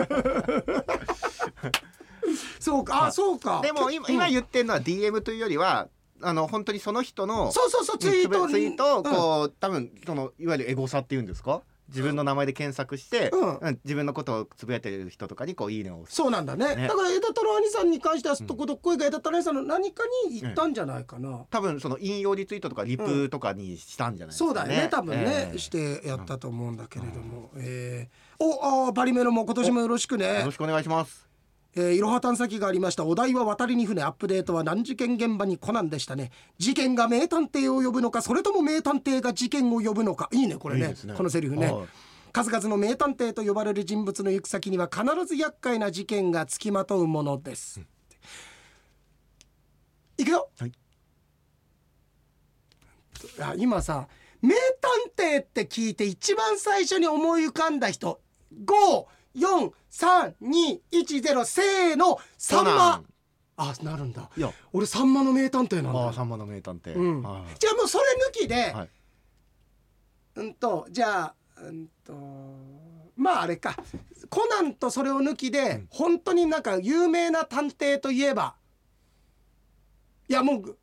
[2.59, 3.59] そうか、あ、そうか。
[3.61, 4.31] でも今今うん。
[4.31, 5.89] 言ってるのは DM というよりは
[6.21, 9.03] あの本当にその人のそうそうそう、ツイートツイートをうん。
[9.03, 11.61] こう、多分そのいわゆるエゴサっていうんですか？
[11.87, 13.55] 自分の名前で検索して、うん。
[13.57, 16.75] うん自分のことをつぶやいてる人とかにこういいねをそうなんだね。
[16.75, 16.87] ね。
[16.87, 24.87] だから枝太郎兄さんに関してはすっとこどっこいが枝太郎兄さんの何かに言ったんじゃないかな、多分その引用リツイートとかリプとかにしたんじゃないですか、ねそうだよね。
[24.89, 25.57] 多分ね、ええ。
[25.59, 28.43] してやったと思うんだけれども、えー。
[28.43, 31.27] おあーバリメロも今年もよろしくよねろしくお願いします
[31.75, 33.05] えーいろは探査機がありました。
[33.05, 34.01] お題は渡りに船。
[34.01, 36.31] アップデートは難事件現場にコナンでしたね。
[36.57, 40.29] 事件が名探偵を呼ぶのかそれとも名探偵が事件を呼ぶのか。
[40.31, 40.95] いいねこれね。
[41.03, 41.13] ね。
[41.15, 41.71] このセリフね。
[41.71, 41.87] はい。
[42.31, 47.79] 数々の名探偵と呼ばれる人物の行く先には必ず厄介な事件がつきまとうものです、
[50.17, 50.71] いくよ、はい。
[53.39, 54.09] あ今さ
[54.41, 54.53] 名
[55.15, 58.19] 探偵って聞いて一番最初に思い浮かんだ人
[59.35, 63.05] 54321せーのさんコナまン。
[63.57, 64.29] あなるんだ。
[64.35, 64.51] いや。
[64.73, 66.05] 俺さんまの名探偵なんだよ。
[66.07, 67.21] ああさんまの名探偵、うん。
[67.21, 68.89] はじゃあもうそれ抜きで、はい。
[70.35, 72.13] うんとじゃあうんと
[73.15, 73.77] まああれか。
[74.29, 78.55] コナンとそれを抜きで、本当になんか有名な探偵といえば。
[80.27, 80.77] いやもう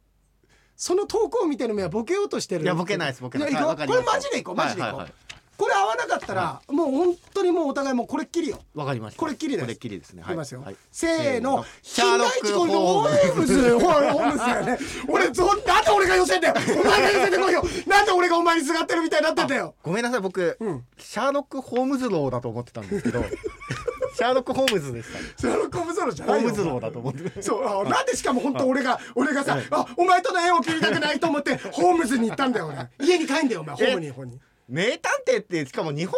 [0.77, 3.53] その投稿を見てる目はボケようとしてるいやボケないですボケない。
[3.53, 3.65] これ
[4.03, 5.13] マジでいこうマジでいこう、はいはいはい
[5.63, 8.59] これ合わなかったら、もう本当にもうお互いもうこれっきりよ。
[8.75, 9.21] わかりました。
[9.21, 9.63] これっきりです。
[9.63, 10.25] これっきりですね。
[10.27, 10.29] い。
[10.29, 10.77] きますよ、はい。
[10.91, 11.65] せーの。
[11.83, 14.39] シャーロック金田一君のホームズホームズ。
[14.41, 16.55] やね俺そなんで俺が寄せんだよ。
[16.57, 17.63] お前が寄せてこいよ。
[17.87, 19.77] なんで俺がお前にすがってるみたいになってんだよ。
[19.85, 20.85] ごめんなさい僕、うん。
[20.99, 23.23] シャーロック・ホームズローだと思ってたんですけど
[24.19, 25.19] シャーロック・ホームズでした。
[25.43, 26.49] シャーロック・ホームズローじゃホないよ。
[26.49, 27.41] ームズローだと思って。
[27.41, 33.07] そうあなんでしかも本当俺が俺がさあお前との縁を切りたくないと思ってホームズに行ったんだよ俺。
[33.07, 36.15] 家に帰んだよお前ホームにホームに名探偵ってしかも日本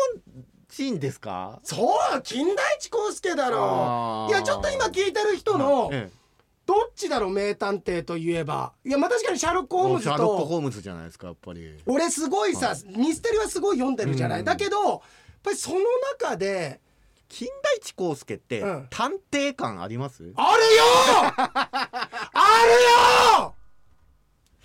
[0.68, 1.60] 人ですか？
[1.62, 4.30] そう金田一耕助だろあー。
[4.30, 6.10] いやちょっと今聞いてる人のえ
[6.66, 8.72] どっちだろう名探偵といえば。
[8.84, 11.74] いやまあ確かにシャーロック・えホームズシャーロック・とホームズじゃないですかやっぱり。
[11.86, 14.44] 俺すごいさミステリはすごい読んでるじゃない、うん。
[14.46, 15.00] だけどやっ
[15.42, 15.80] ぱりその
[16.18, 16.80] 中で
[17.28, 18.86] 金田一耕助ってうん。
[18.90, 20.82] 探偵感あります、あるよ！
[21.36, 22.62] あ
[23.38, 23.53] るよ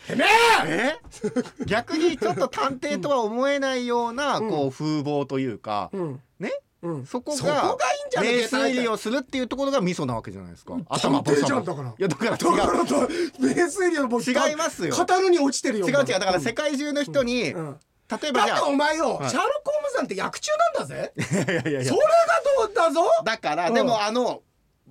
[0.09, 0.25] てめ
[0.67, 0.99] え！
[0.99, 0.99] え？
[1.65, 4.49] 逆にちょっと探偵とは思えないような、うん。
[4.49, 6.21] こう風貌というか、うん。
[6.39, 6.51] ね？
[6.81, 7.05] うん。
[7.05, 7.77] そこが
[8.21, 10.77] 名推理をするっていうところがミソなわけじゃないですか。
[10.89, 11.89] 頭ボサボサだから。
[11.89, 12.95] いやだからだからと
[13.39, 14.95] 名推理のもう違いますよ。
[14.95, 16.07] 語るに落ちてるよ違う違う違う。
[16.07, 17.77] だから世界中の人に、うん。
[18.21, 19.29] 例えばじゃだってお前よ、はい。
[19.29, 21.13] シャーロック・ホームズなんて役中なんだぜ。
[21.17, 21.93] あ いやいやいや。
[21.93, 23.01] それがどうだぞ。
[23.23, 23.73] だから、うん。
[23.73, 24.41] でもあの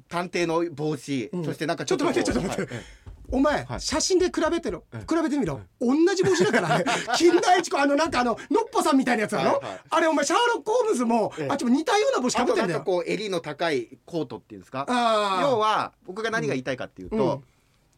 [0.09, 1.45] 探偵の帽子、うん。
[1.45, 2.75] そしてなんかちょっと待ってちょっと待って。
[2.75, 2.85] はい
[3.31, 3.81] お前、はい。
[3.81, 6.79] 写真で比べてろ、うん比べてみろ、同じ帽子だから。
[6.79, 6.85] ね
[7.17, 9.81] 金田一子あのなんかあののっぽさんみたいなやつだろ、はいはい。
[9.91, 11.49] あれお前シャーロック・ホームズも、ええ。
[11.51, 12.81] あっちも似たような帽子かぶってんだよ。
[12.83, 14.87] こう襟の高いコートっていうんですか？
[14.89, 17.45] あ要は僕が何が言いたいかっていうと、うん。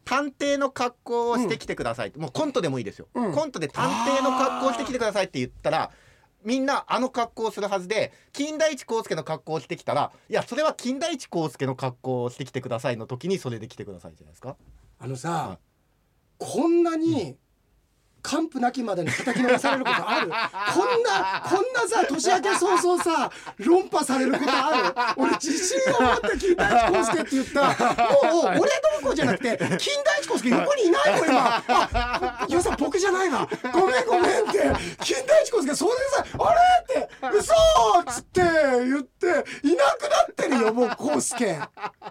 [0.05, 2.09] 探偵の格好をしてきてください。
[2.09, 3.33] って、もうコントでもいいですよ、うん。
[3.33, 5.91] コントで探偵の格好をしてきてくださいって言ったら
[6.43, 14.57] みんなあの格好をするはずで金田一耕助の格好をしてきたらいやそれは金田一耕助の格好をしてきてくださいの時にそれで来てくださいじゃないですか
[15.03, 15.59] あのさ、はい。
[16.39, 17.39] こんなに
[18.23, 20.31] 完膚なきまでに叩き直されることある？
[20.31, 20.35] こ
[20.85, 25.23] んなこんなさ年明け早々さ論破されることある？
[25.23, 27.61] 俺自信を持って金田一耕助って言った。
[27.63, 28.67] もう俺ど
[29.01, 29.69] うこうじゃなくて金
[30.05, 31.65] 田一耕助横にいないもん今。
[31.69, 33.49] あゆうさん僕じゃないわ。
[33.73, 34.59] ごめんごめんって。
[35.03, 37.05] 金田一耕助それでさあれ？
[37.05, 37.39] って。
[37.39, 37.55] 嘘
[38.01, 39.27] っつって言って
[39.67, 41.59] いなくなってるよもう耕助。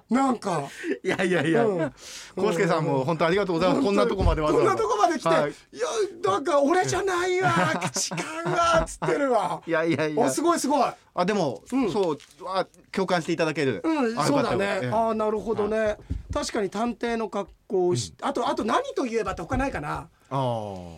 [0.09, 0.63] なんか。
[1.03, 1.65] いやいやいや。
[1.65, 1.93] うん。
[2.35, 3.81] 耕助さんも本当ありがとうございます。
[3.85, 4.69] こんなとこまでわざわざ。
[4.69, 5.51] こんなとこまで来て、はい。
[5.51, 5.87] い、や
[6.23, 7.51] なんか俺じゃないわ
[7.93, 9.62] 痴漢がっつってるわ。
[9.65, 10.25] いやいやいや。
[10.25, 10.91] あすごいすごい。
[11.13, 11.91] あでも、うん。
[11.91, 14.89] そうあ共感していただける、うんあそうだね。
[14.91, 15.97] ああなるほどね。
[16.33, 20.07] 確かに探偵の格好をし、あとあと何と言えばって他ないかな。
[20.29, 20.95] あー。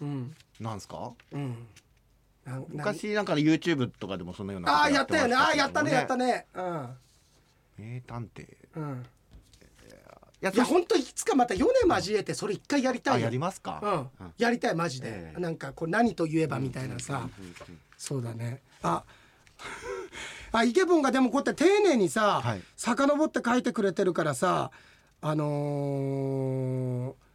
[0.00, 0.34] うん。
[0.60, 1.12] なんすか？
[1.32, 1.66] うん。
[2.68, 5.34] 昔なんかの YouTube とかでもそのようなあやったよね。
[5.34, 6.26] ああやったねやったね。
[6.26, 6.88] ねうん。
[7.78, 8.42] 名探偵。
[8.42, 9.06] いうん
[10.40, 15.40] やいや本当いつかまた米交えてそれ一回やりたいやりますか、うん、やりたいマジで、ええ。
[15.40, 17.28] なんかこう何と言えばみたいなさ、
[17.96, 18.62] そうだね。
[18.82, 19.02] あ。
[20.52, 22.62] あイケボンがでもこうやって丁寧にさ、はい。
[22.76, 24.70] 遡って書いてくれてるからさ
[25.20, 27.28] あのー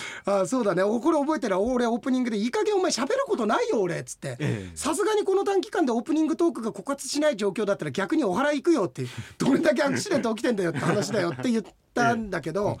[0.24, 0.82] あそうだね。
[0.82, 4.36] おこれ覚えてる俺オープニングで「いい加減お前喋ることないよ俺」っつって。
[4.38, 4.76] ええ。
[4.76, 9.06] さすがにこの短期間でオープニングトークが枯渇しない状況だったら逆にお祓い行くよって
[9.38, 12.78] どれだけアクシデント起きてんだよって話だよって言ったんだけど、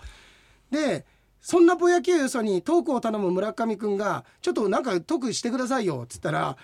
[0.70, 1.04] で
[1.40, 6.56] そんなぼやきをよそにトークを頼む村上くんが「ちょっとなんかトークしてくださいよ」っつったら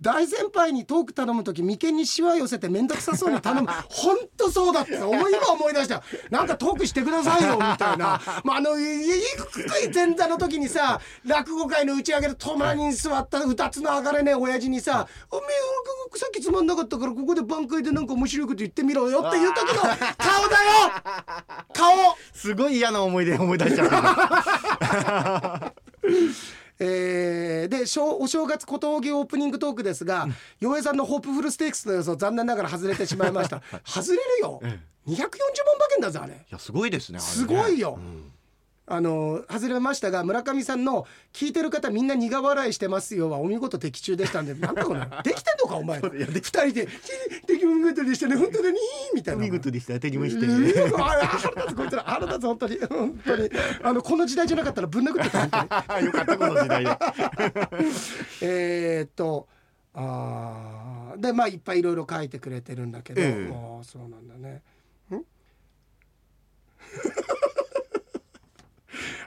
[0.00, 3.68] 大先輩にトーク頼む時眉間にしわ寄せて面倒くさそうに頼む。
[3.88, 6.02] ほんとそうだって思い今思い出した。
[6.30, 15.46] なんかトークしてくださいよみたいな、まあ、あのいい低い前座の時にさ落語会の打ち上げで隣に座ったうたつの上がれねえ親父にさ「おめえ
[16.10, 19.80] 俺さっきつまんなかったからここで挽回でなんか面白いこと言ってみろよ」っていう時の
[20.18, 20.92] 顔だよ！
[21.72, 22.16] 顔！
[22.32, 25.72] すごい嫌な思い出思い出しちゃった
[26.78, 30.28] えーで正お正月小峠オープニングトークですが
[30.60, 33.62] 洋平さんのホープフルステークスの予想残念ながら外れてしまいました。
[33.84, 34.60] 外れるよ。
[34.62, 36.34] え240万馬券だぞあれ。
[36.34, 37.24] いやすごいですねね。
[37.24, 37.98] すごいよ。
[37.98, 38.32] うん
[38.88, 45.98] あの外れましたが村上さんの聞いてる方みんな苦笑いしてますよはお見事的中でしたんで なんだこれできてんのかお前。
[45.98, 46.88] いや二人で
[47.48, 48.78] 「でき見事でしたね本当だね」
[49.12, 49.42] みたいな。
[49.42, 52.78] 見事でした当たりましいたやあ腹立つこいつら腹立つ本当に。
[52.78, 53.50] 本当に。
[53.82, 55.50] あのこの時代じゃなかったらぶん殴ってた本
[55.88, 56.06] 当に。
[56.06, 56.90] よかったこの時代で。
[58.42, 59.48] えーっと
[59.94, 63.52] あーでまあいっぱいいろいろ書いてくれてるんだけど、ええ。
[63.52, 64.62] ああそうなんだね。
[65.10, 65.24] ん？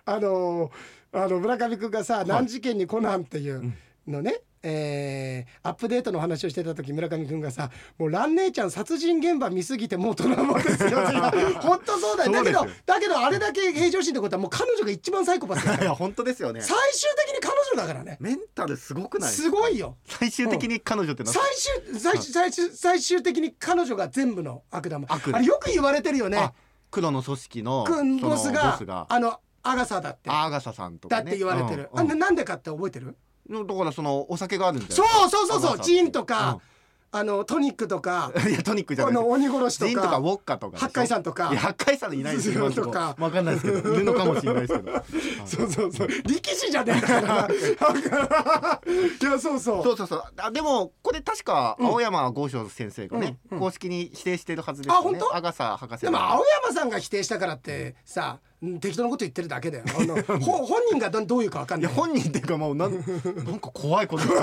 [0.10, 0.72] あの
[1.12, 3.74] あの村上君がさ「難事件にコナン」っていう、
[4.08, 4.42] のね。
[4.62, 11.00] えーアップデートの話をしてた時村上君がさ「もう蘭姉ちゃん殺人現場見すぎてもうトラウマですよ」
[11.64, 12.32] 本当そうだよ。
[12.34, 15.84] だけどだけどあれだけ平常心ってことはもう彼女が一番サイコパスだから。
[15.84, 16.60] いや本当ですよね。
[16.60, 18.18] 最終的に彼女だからね。
[18.20, 19.32] メンタルすごくない？
[19.32, 19.96] すごいよ。
[20.06, 21.42] 最終的に彼女ってな最
[21.88, 25.06] 終最終最終最終的に彼女が全部の悪玉。
[25.08, 25.34] 悪。
[25.34, 26.38] あれよく言われてるよね。
[26.38, 26.54] あ
[26.92, 29.06] 黒の組織のそボスが。
[29.08, 30.30] あのアガサだって。
[30.30, 31.24] アーガサさんとかね。
[31.24, 32.12] だって言われてる、うんうん。
[32.12, 33.16] あななんでかって覚えてる？
[33.50, 35.80] だからそのお酒があるんだよそうそうそうそう。
[35.84, 36.60] ジンとか、
[37.12, 39.16] あのトニックとかうん いやトニックじゃあない。
[39.16, 41.50] の鬼殺しとかジンとかウォッカとか八海山とか。
[41.50, 43.94] いや八海山いないですよとことかわかんないですけど。
[43.96, 45.02] いるのかもしれないですけど。
[45.48, 46.08] そうそうそう。
[46.08, 47.22] 力士じゃねえから。
[47.22, 49.84] な いやそうそう。
[49.84, 50.24] そうそうそう。
[50.38, 53.64] あでもこれ確か青山剛昌先生がね、うんうん。
[53.64, 55.00] 公式に否定してるはずですよね。
[55.00, 55.36] あ本当？
[55.36, 58.49] アガサ博士でも青山さんが否定したからってさうん
[58.82, 59.86] 適当なこと言ってるだけだよ。
[59.98, 61.92] あのほ本人がどどういうかわかんない。
[61.92, 63.04] いや本人っていうかもうなん なん
[63.60, 64.24] か怖いこと。
[64.28, 64.40] そう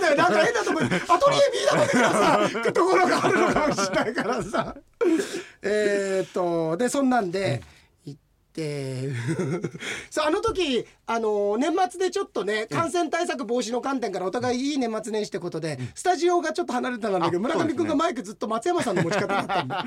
[0.00, 0.16] だよ。
[0.16, 4.76] なんか変なとこにアトリエ B だみたいなさところがあるのかもしれないからさ。
[5.62, 7.62] えーっとでそんなんで
[8.04, 8.20] 行っ
[8.52, 9.10] て
[10.10, 19.84] そうあの時あの年末でちょっとね感染対策防止の観点からお互いいい年末年始ってことでスタジオがちょっと離れてたんだけど村上君がマイクずっと松山さんの持ち方だったんだ。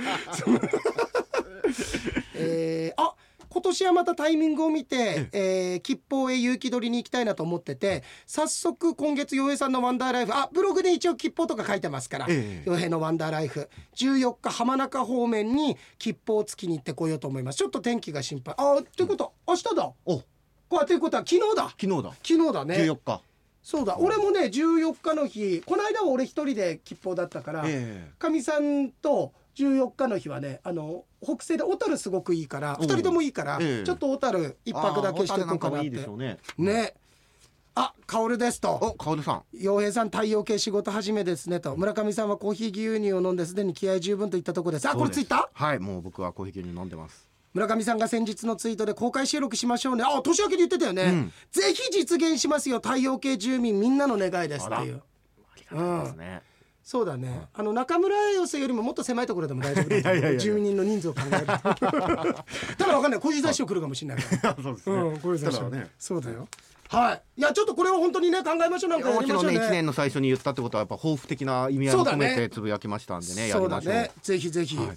[2.35, 3.15] えーあ
[3.53, 12.63] 今年はまたタイミングを見て、えー吉報へ勇気取りに行きたいなと思ってて早速今月洋平さんのワンダーライフあブログで一応吉報とか書いてますからええ。
[12.65, 13.69] 洋平のワンダーライフ。
[13.97, 17.57] 14日浜中方面に吉報を月に行ってこようと思います。
[17.57, 18.55] ちょっと天気が心配。
[18.57, 19.91] あっていうこと明日だ。
[20.05, 20.17] お。
[20.17, 20.23] こ
[20.71, 21.63] うやっていうことは昨日だ。
[21.77, 22.13] 昨日だ。
[22.23, 22.75] 昨日だね。
[22.77, 23.21] 14日。
[23.61, 23.97] そうだ。
[23.99, 32.85] 俺もね14日の日この間は俺一人で吉報だったからえかみさんと14日の日はねあの北西で小樽すごくいいからうん。
[32.85, 33.83] 2人ともいいから、ええ。
[33.83, 36.37] ちょっと小樽一泊だけしていこうかなっあー小樽なんかもいいでてしょうね。
[36.57, 36.93] ね。
[37.73, 38.73] あ薫ですと。
[38.73, 39.43] おカオルさん。
[39.53, 41.75] 洋平さん太陽系仕事始めですねと。
[41.77, 44.89] 村上さんはコーヒー牛乳を飲んですでに気合十分といったところです。
[44.89, 45.63] あこれツイッター？
[45.63, 47.29] はいもう僕はコーヒー牛乳飲んでます。
[47.53, 50.03] 村上さんが先日のツイートで公開収録しましょうね。
[50.05, 51.33] あ年明けで言ってたよね、うん。
[51.51, 52.77] ぜひ実現しますよ。
[52.77, 55.01] 太陽系住民みんなの願いですっていう。
[55.53, 56.41] ありがたいですね、
[56.83, 61.53] そうだね、あの中村寄せよりももっと狭いところでも大丈夫だ いやいやいや住人の人数を考えると。
[62.77, 63.19] ただわかんない。
[63.19, 64.55] 小遊三師匠来るかもしれないから。
[64.61, 66.47] そうですうん、小遊三師匠ただねそうだよ。
[66.89, 67.21] はい。
[67.37, 68.89] いやちょっとこれは本当にね考えましょう。
[68.89, 69.59] なんかやりましょうね。
[69.59, 71.95] 1年の最初に言ったってことはやっぱ抱負的な意味合い。
[71.95, 72.49] も込めそうだね。
[72.49, 73.47] てつぶやきましたんでね。
[73.47, 74.11] やそうだりましょうね。
[74.23, 74.87] ぜひぜひ、はい。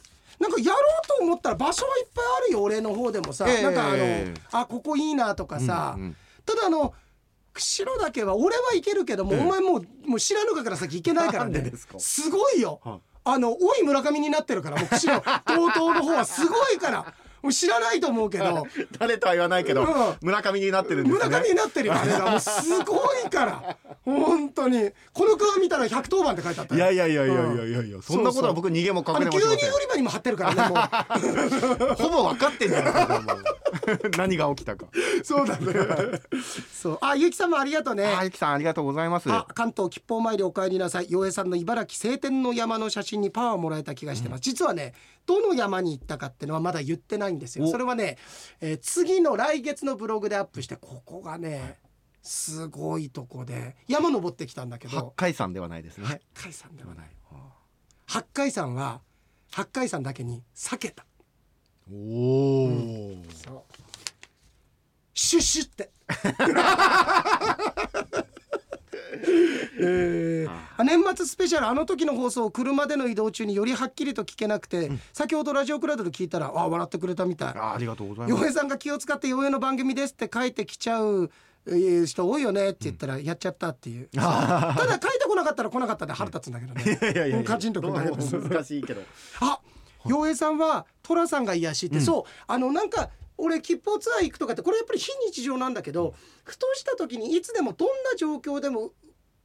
[0.40, 6.16] なんかやろうと思ったら場所はいっぱいあるよ俺の方でもさ、ええなんかあの、ええあここいいなとかさ、うんうん
[6.46, 6.92] ただあの
[7.54, 9.40] 釧路だけは俺は行けるけども、ええ。
[9.40, 11.72] お前もうもう知らぬかから先行けないからね。
[11.76, 11.86] す
[12.30, 12.36] か？
[12.36, 13.00] ごいよ、はい。
[13.26, 17.14] あの多い村上になってるからもう釧路道東の方はすごいから
[17.52, 18.66] 知らないと思うけど。
[18.98, 20.16] 誰とは言わないけど、うん。
[20.22, 21.24] 村上になってるんですね。
[21.26, 22.50] 村上になってるよあれがもうす
[22.84, 23.76] ごいから。
[24.04, 24.90] 本当に。
[25.12, 26.92] この車見たら110番って書いてあったよ。
[26.92, 31.94] いやいやいやいやいやいやいや、そんなことは僕逃げも隠れもしません乳売り場にも貼ってるからねもう。
[31.94, 33.44] ほぼ分かってんじゃないですかもう。
[34.16, 34.86] 何が起きたか。
[35.22, 35.72] そうだね。
[36.72, 38.06] そう、あ、ゆきさんもありがとうね。
[38.06, 39.30] あゆきさんありがとうございます。
[39.32, 41.06] あ、関東吉報参りお帰りなさい。
[41.08, 44.40] 洋平さんの茨城晴天の山の写真にパワーをもらえた気がしてます。
[44.40, 44.94] 実はね、
[45.26, 47.64] どの山に行ったかっていうのはまだ言ってないんですよ。
[47.66, 47.68] お。
[47.68, 48.18] それはね、
[48.60, 51.78] えー次の来月のブログでアップして、ここがね。
[52.26, 57.10] すごいとこで山登ってきたんだけ八ど海山ではないです八ね海山ではない。
[58.06, 59.02] 八海山は
[59.50, 61.04] 八海山だけに避けた。
[61.92, 63.62] おお、そう。
[65.12, 65.90] シュッシュって
[69.80, 70.50] えー。
[70.76, 70.84] あ。
[70.84, 77.48] 年末スペシャルあの時の放送を車での移動中によりはっきりと聞けなくて、先ほどラジオクラウドで聞いたらあ笑ってくれたみたい。
[77.56, 78.30] あありがとうございます。
[78.30, 81.30] 洋平さんが気を使って洋平の番組ですって書いてきちゃう
[81.66, 89.02] えー人多いよねって言ったらやっちゃったっていう、 ただ書いてこなかったら来なかったで腹立つんだけどね、カチンとくるんだけどどうも難しいけど。
[89.40, 89.60] あ
[90.06, 98.92] 洋平さんは寅さんが癒やしって、そうあのなんか俺吉報ツアー行くとかってこれやっぱり非日常なんだけどふとした時にいつでもどんな状況でも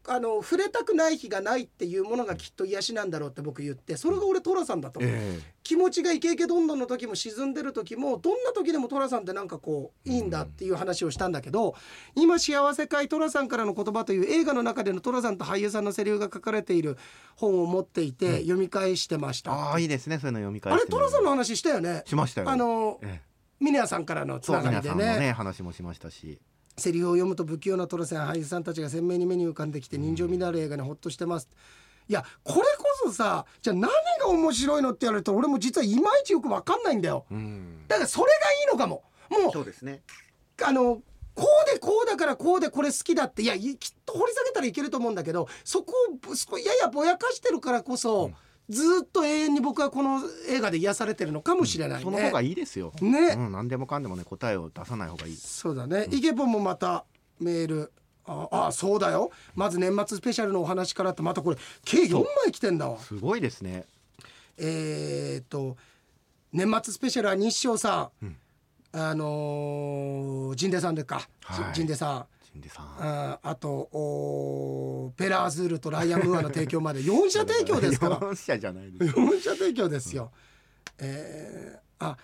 [0.07, 11.75] あの触れたくない日がないっていうものがきっと癒しなんだろうって僕言ってそれが俺寅さんだとえ気持ちがイケイケどんどんの時も沈んでる時もどんな時でも寅さんってなんかこういいんだっていう話をしたんだけど
[12.15, 16.97] 今幸せ会寅さんからの言葉という映画の中での寅さんと俳優さんのセリフが書かれている
[17.35, 22.03] 本を持っていて読み返してました、ああいいですねそういうの読み返あれ寅さんの話したよね？
[22.05, 22.49] しましたよ。
[22.49, 23.29] あのええ。
[23.59, 24.95] ミネアさんからのつながりでね。
[24.95, 26.39] 皆さんのね話もしましたし
[26.79, 31.49] セリフを読むと不器用な寅さんや俳優さんたちが鮮明に目に浮かんできて人情味のある映画にほっとしてます、
[32.07, 37.25] いやこれこそさじゃあ何が面白いのって言われると俺も実はいまいちよく分かんないんだよ。
[37.31, 37.85] うん。
[37.87, 39.03] だからそれがいいのかも。
[39.29, 40.01] もうそうですね。
[40.65, 41.01] あの
[41.35, 48.31] こうでこうだからこうでこれ好きだっていやいきっと掘り下げたらいけると思うんだけどそこをぶそこややぼやかしてるからこそ、
[48.69, 52.03] ずっと永遠に僕はこの映画で癒されてるのかもしれないね。
[52.03, 52.93] その方がいいですよ。
[53.01, 55.35] ね、うん、何でもかんでもね答えを出さない方がいい。
[55.35, 57.05] そうだね、イケポンもまた
[57.39, 57.91] メール。
[58.25, 59.31] ああそうだよ。
[59.55, 62.99] まず年末スペシャルのお話からってまたこれ計4枚来てんだわ。
[62.99, 63.85] すごいですね。
[64.57, 65.77] えーっと
[66.51, 68.37] 年末スペシャルは日照さん、うん。
[68.91, 71.75] あのー、陣出さんでか、はい。
[71.75, 72.25] 陣出さん。
[72.99, 77.01] ああとペラーズールとライアン・ムーアの提供まで。
[77.01, 78.19] 4社提供ですから。
[78.21, 79.15] 四社じゃないです。
[79.15, 80.31] 4社提供ですよ。
[80.97, 82.17] えーあ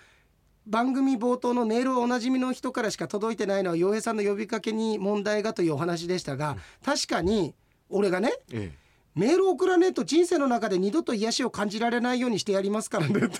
[0.66, 7.54] 番組冒頭のメールをおなじみの人からしか届いてないのは洋平さんの呼びかけに問題がというお話でしたが、確かに
[7.88, 8.72] 俺がねえ
[9.16, 13.14] メールを送らねえと人生の中で二度と癒しを感じられないようにしてやりますからね。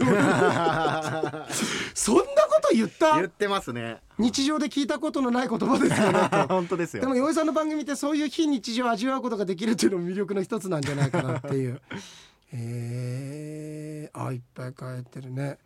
[1.95, 3.17] そんなこと言った？
[3.17, 3.99] 言ってますね。
[4.19, 7.03] 日常で聞いたことのない言葉ですよねと 本当ですよ。
[7.03, 11.81] でも洋平さんの番組ってそういう非日常を味わうことができるっていうのも魅力の一つなんじゃないかなっていう。
[12.53, 15.59] えー、あいっぱい書いてるね。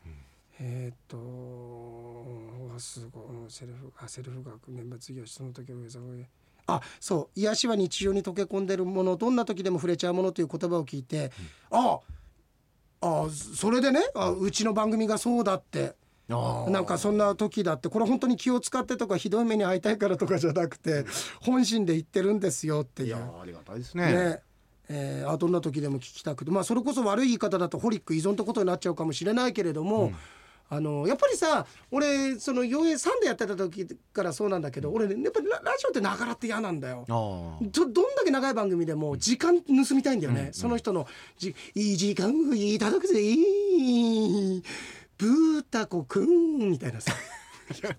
[0.59, 6.27] えーっとすごいセルフあセルフ学年末業その時上さんが
[6.75, 11.31] あそう癒しは日常に溶け込んでるものどんな時でも触れちゃうものという言葉を聞いて、
[11.71, 11.99] あ
[13.01, 15.95] あそれでねあうちの番組がそうだって
[16.29, 21.05] なんかそんな時だってこれ本当に気を使ってとかひどい目に遭いたいからとかじゃなくて
[21.41, 23.09] 本心で言ってるんですよっていう。
[23.09, 23.19] いや。
[23.19, 24.13] ありがたいですね。
[24.13, 24.43] ね。
[24.89, 26.51] えーあどんな時でも聞きたくて。
[26.51, 30.13] まあそれこそ悪い言い方だとホリック依存ってことになっちゃうかもしれないけれども、
[30.73, 37.05] あのやっぱりさ俺その洋平さんでやってた時からそうなんだけど、俺ねやっぱりララジオってながらって嫌なんだよ。
[37.09, 43.21] どどんだけ長い番組でも時間盗みたいんだよね、その人のじ「いい時間をいただくぜ。
[43.21, 44.63] いい
[45.19, 47.13] ブータコくん」みたいなさ
[47.71, 47.97] いやい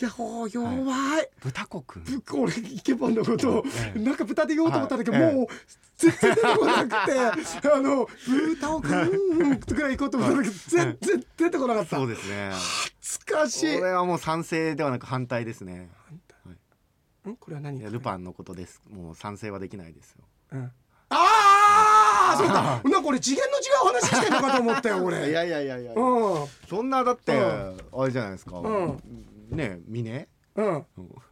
[0.00, 0.72] やほう弱
[1.20, 2.04] い、豚子くん？
[2.04, 5.46] ぶ俺イケボンのことをええなんか豚で言おうと思ったんだけど、はいもう
[5.96, 6.96] 全然出てこなくて
[7.72, 11.96] あの「ブータオくん」とか行こうと思ったんだけど全然出てこなかった。
[11.96, 12.50] そうですね。
[13.00, 13.78] 懐かしい。
[13.78, 15.90] これはもう賛成ではなく反対ですね。
[17.24, 17.36] ん？
[17.36, 17.80] これは何？
[17.88, 18.82] ルパンのことです。
[18.90, 20.24] もう賛成はできないですよ。
[20.52, 20.64] うん。
[20.64, 20.70] あ
[21.10, 22.01] あ
[22.36, 22.80] そうか。
[22.84, 25.16] なんか俺次元の違う話してんのかと思ったよ俺。
[25.30, 25.92] いやいやいやいや。
[25.94, 26.46] うん。
[26.68, 28.58] そんなだってうあれじゃないですか。
[28.58, 28.98] うん。
[29.50, 30.28] ね峰？
[30.56, 30.86] うん。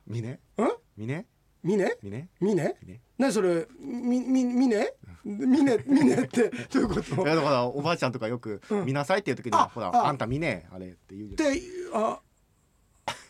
[0.07, 0.73] 峰うん。
[0.97, 1.27] 峰？
[1.63, 2.29] ミネ峰？
[2.41, 3.01] ミネ峰？
[3.19, 4.95] 何それみみミネ
[5.25, 7.23] ミネミネってどういうこと？
[7.23, 8.87] いやだからおばあちゃんとかよくうん。
[8.87, 10.09] 見なさいっていう時にあほらあ。
[10.09, 11.45] あんた見ねえあれって言うじ
[11.93, 12.21] あ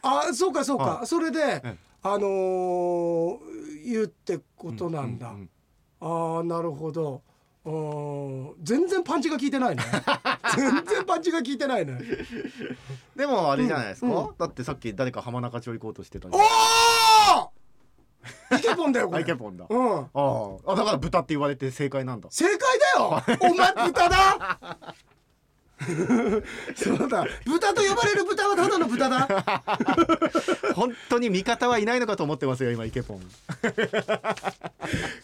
[0.03, 3.39] あそうかそうか、はそれで、えあのー
[3.85, 5.49] 言うってことなんだ、うう
[6.01, 7.23] ああなるほど
[7.65, 8.55] うん。
[8.63, 9.83] 全然パンチが効いてないね。
[10.57, 11.99] 全然パンチが効いてないね。
[13.15, 14.35] でもあれじゃないですか、うん。
[14.39, 17.53] だってさっき誰か浜中町行こうとしてたじおお
[18.57, 19.99] イケポンだよこあれイケポンだ、うん。
[19.99, 22.29] あああだから豚って言われて正解なんだ。
[22.31, 22.59] 正解
[22.97, 23.23] だよ！
[23.41, 24.59] お前豚だ
[26.77, 27.27] そうだ。
[27.47, 29.29] 豚と呼ばれる豚はただの豚だ。
[30.75, 33.21] 本当に味方はいないのかと思ってますよ今イケポン。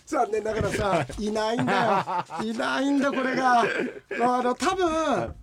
[0.07, 2.45] 残念ながらさいないんだよ。
[2.45, 3.61] いないんだこれが。
[3.61, 5.35] あの多分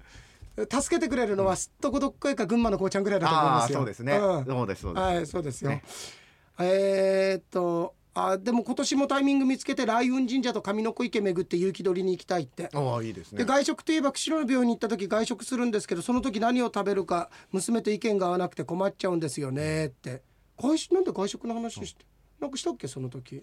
[0.56, 4.46] 助けてくれるのはすっとこどっこいか群馬のこうちゃんぐらいだと思うんああですよそうですね、うん。
[4.46, 5.84] そうですそうです、はいそうですよ、ね
[6.60, 12.70] えーっとあでも今年もタイミング見つけて雷雲神社と上の子池巡って雪取りに行きたいって。
[12.74, 13.40] ああいいですね。
[13.40, 20.22] で外食といえば釧路の病院に行った時外食するんですけどその時何を食べるか娘と意見が合わなくて困っちゃうんですよねって。
[20.60, 22.06] 外食なんで外食の話して
[22.40, 23.42] なんかしたっけその時。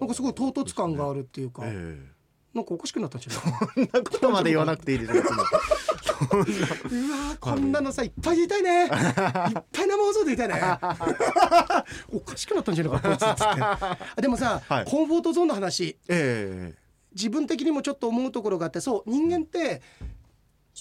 [0.00, 1.98] なんかすごい唐突感があるっていうか、え
[2.54, 3.88] なんかおかしくなったんじゃない？
[3.88, 5.22] え そんなことまで言わなくていいですよ
[5.98, 10.54] わーこんなのさいっぱい言いたいねいっぱい生放送で言いたいね
[12.12, 13.44] おかしくなったんじゃないかこいつっつって。
[13.44, 14.84] あでもさ、はい。
[14.84, 15.96] コンフォートゾーンの話。
[16.08, 16.74] え
[17.14, 19.82] 自分的にもちょっと思うところがあってそう人間って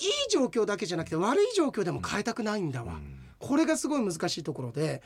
[0.01, 2.99] いい状況だけじゃなくて悪い状況でも変えたくないんだわ、
[3.39, 5.01] これがすごい難しいところで。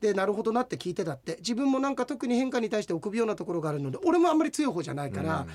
[0.00, 1.36] でなるほどなって聞いてたって。
[1.40, 5.46] 自分もなんか特に変化に対して臆病なところがあるので俺もあんまり強い方じゃないから、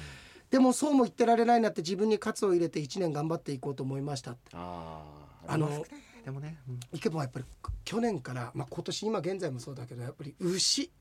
[0.50, 4.52] でもそうも言ってられないなって自分に喝を入れて1年頑張っていこうと思いましたって。
[4.54, 5.04] あ
[5.48, 5.86] ああの
[6.24, 6.80] でもね、うん。
[6.92, 7.46] イケボンはやっぱり
[7.84, 10.92] 去年から、まあ、今年今現在もそうだけどやっぱり牛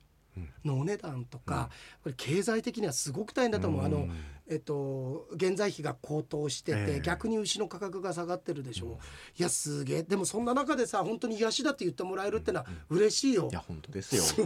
[0.64, 1.68] のお値段とか、やっ
[2.04, 4.12] ぱり経済的にはすごく大変だと思う、あのうん
[4.50, 7.00] えっと原材費が高騰してて、ええ。
[7.00, 8.98] 逆に牛の価格が下がってるでしょ、
[9.38, 10.02] いやすげえ。
[10.02, 13.48] でもそんな中でさ本当に癒しだって言ってもらえるってのは嬉しいよ。
[13.50, 14.22] い、や本当ですよ。
[14.22, 14.42] そ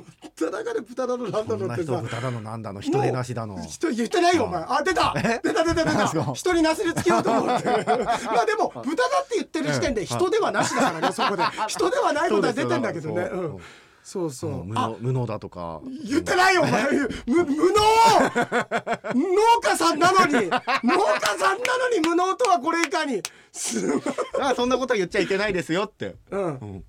[0.47, 1.93] んな中で豚だのなんだのってさ。
[1.95, 3.61] 人豚だのなんだの人手なしだの。
[3.67, 4.63] 人言ってないよお前。
[4.63, 5.15] あ出た。
[5.15, 6.33] 出た出た出た。
[6.33, 11.43] 人になすりつけようと思って まあでも豚だって言ってる時点で人ではなしだからねそこで。
[11.67, 13.23] 人ではないことは出てんだけどね。
[13.23, 13.59] うん
[14.09, 15.83] そうそう、うん無あ能無能だとか。
[16.03, 16.83] 言ってないよお前。
[17.27, 17.55] 無無能！
[19.15, 20.33] 農家さんなのに。
[20.33, 20.61] 農家
[21.39, 23.23] さんなのに無能とはこれいかに。
[24.41, 26.17] あそんなこと言っちゃいけないですよって。
[26.31, 26.43] うん。
[26.43, 26.85] うん。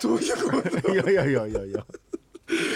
[0.00, 0.92] どういうこと？
[0.92, 1.84] いやいやいやいやいや。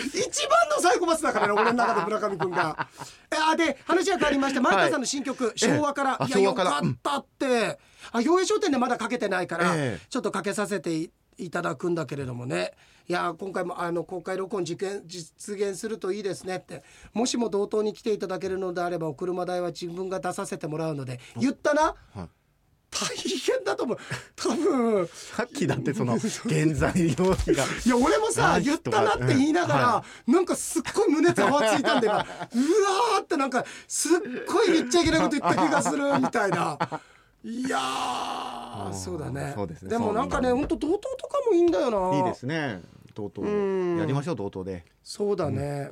[0.09, 2.89] 一番のサイコパスだからね俺の中で村上君が。
[3.31, 6.67] えあで話が変わりまして前川さんの新曲、昭和から、あいやよかっ
[7.01, 7.79] たって、
[8.11, 10.07] あ表映商店でまだかけてないから、ええ。
[10.11, 12.73] ちょっとかけさせていいただくんだけれどもね
[13.09, 16.83] いや今回もあの公開録音実現実現するといいですねって。
[17.13, 21.21] もしも同等に来ていただけるのであればお車代は自分が出させてもらうので。
[21.37, 22.29] 言ったな、はい。
[22.93, 23.99] 大変だと思う。
[24.37, 25.09] 多分。
[25.13, 27.65] さっきだってその原材料費が。
[27.85, 34.13] いや俺もさ言ったなって言いながら、はなんかすっごい胸ざわついたんで今うわーってなんかすっ
[34.47, 36.79] ごい言っちゃいけないこと言った気がするみたいな
[37.45, 39.53] いやーそうだね。
[39.55, 39.99] そうですね。
[39.99, 42.17] もなんかねそうほんと同等とかもいいんだよな。
[42.19, 42.81] いいですね。
[43.15, 43.97] とうとうん。
[43.97, 44.85] うやりましょうとうとうで。
[45.03, 45.91] そうだね。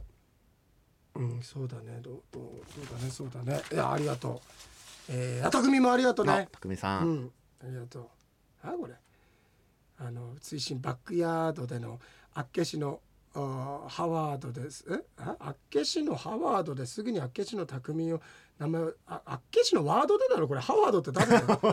[1.14, 1.98] うん、そうだね。
[2.03, 2.42] どうどう
[2.72, 3.61] そうだねそうだね。
[3.72, 4.40] いやありがとう。
[5.09, 6.48] えー、あたくみもありがとうあね。
[6.53, 7.16] たくみさうん。
[7.24, 7.30] ん、
[7.62, 8.07] ありがとう。
[8.62, 8.94] あ、これ。
[9.98, 11.98] あの、追伸バックヤードでの。
[12.34, 13.01] あっけしの。
[13.34, 14.84] あハワードです。
[14.90, 18.20] え、あ、あっけしのハワードですぐにあっけしの匠を。
[18.61, 21.46] 名前を、あ、あっけしのワードでだろこれ、ハワードって誰だよ。
[21.48, 21.72] ハワ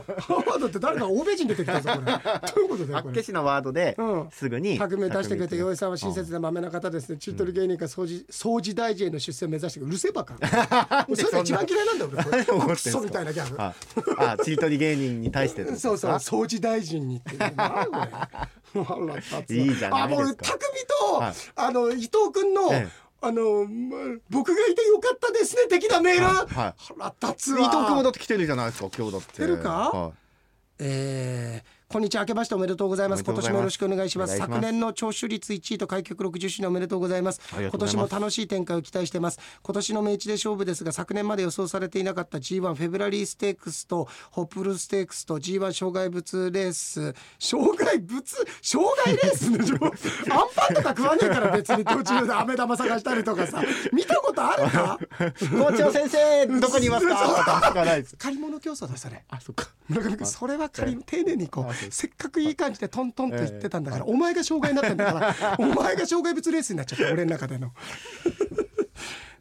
[0.56, 2.06] ードって誰か欧米人出てきたぞ、これ。
[2.06, 3.10] どういうことだよ、これ。
[3.10, 7.18] あっけしのワードでうんすぐに匠を出してくれて、匠洋井さんは親切でまめな方ですね。
[7.18, 10.36] 中取り芸人か掃除、掃除大臣への出世を目指して、うるせえばか。
[11.10, 12.76] もうそれが一番嫌いなんだよ、俺これ。
[12.76, 13.62] クソみたいなギャグ。
[13.62, 13.74] あ
[14.20, 17.88] あちりとり芸人に対して そうそう掃除大臣にっていいじゃない
[19.18, 19.26] で
[19.76, 20.60] すかあもう匠
[21.12, 23.98] と、はいあの伊藤君の、ええあの、ま
[24.30, 26.74] 僕がいてよかったですね的なメール、はいはい。
[27.00, 27.60] 腹立つわ。
[27.62, 29.34] 伊藤君もだって来てるじゃないですか今日だって。
[29.34, 29.70] 来てるか？
[29.92, 30.12] は
[30.80, 32.24] えーこんにちは。
[32.24, 33.24] 明けましておめでとうございます。
[33.24, 34.38] 今年もよろしくお願いします。
[34.38, 37.40] 昨年の聴取率1位と開局60周年おめでとうございます。
[37.58, 39.40] 今年も楽しい展開を期待してます。
[39.64, 47.16] 今年の明治で勝負ですが昨年まで予想されていなかった G1 フェブラリーステークスとホップルステークスと G1 障害物レース。
[47.40, 48.22] 障害物？
[48.62, 53.64] 障害レースの アンパンとか食わねえから別に途中で飴玉探したりとかさ。
[53.94, 55.00] 見たことあるか？
[55.40, 57.72] 校長先生どこにいますか？
[58.20, 59.24] 借り 物競争だそれ。
[59.30, 59.70] あそっか。
[59.88, 67.72] 村上君それは仮に丁寧にこあそうう せっかくいい感じでトントンと言ってたんだから、 お前が障害になってんだからお前が障害物レースになっちゃった俺の中での。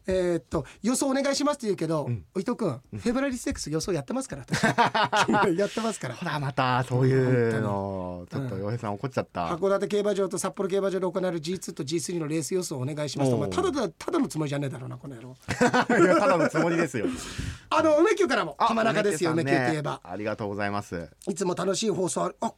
[0.07, 4.45] えーっと予想お願いしますって言うけど、伊藤君、フェブラリーステークス予想やってますから。
[4.47, 4.63] 私
[5.57, 6.15] やってますから。
[6.15, 9.47] ほらまたそういうのちょっと洋平さん怒っちゃった。
[9.47, 15.35] 函館競馬場と札幌競馬場で行われる G2 と G3 のレース予想をお願いしますと、まあ、ただだただのつもりじゃねえだろうなこの野郎。
[15.47, 17.05] ただのつもりですよ。
[17.69, 21.09] あの梅宮からもあ浜中ですよ梅梅家さんね宮といえばありがとうございます。
[21.27, 22.57] いつも楽しい放送あこれ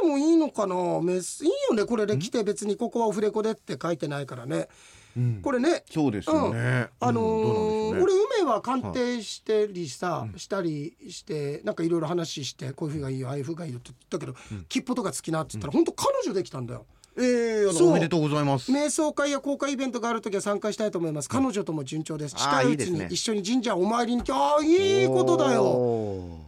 [0.00, 1.00] 読んでもいいのかな？
[1.02, 4.68] メスいいよねこれで来て別にここはオフレコでって書いてないからね、
[5.42, 5.84] これね。
[5.90, 6.88] そうですよね。
[7.00, 14.34] あの俺梅は鑑定してりさ、したりしてなんかいろいろ話してこういうふうがいいよああいうふうがいいよって言ったけど、
[14.68, 16.86] 切符とか好きなって言ったら、本当彼女できたんだよ。
[17.20, 18.70] ええおめでとうございます。
[18.70, 21.28] 瞑想会や公開イベントがある時は参加したいと思います。
[21.28, 22.36] 彼女とも順調です。
[22.36, 25.64] 近いうちに一緒に神社お参りに来ああいいことだよ。
[25.64, 26.47] お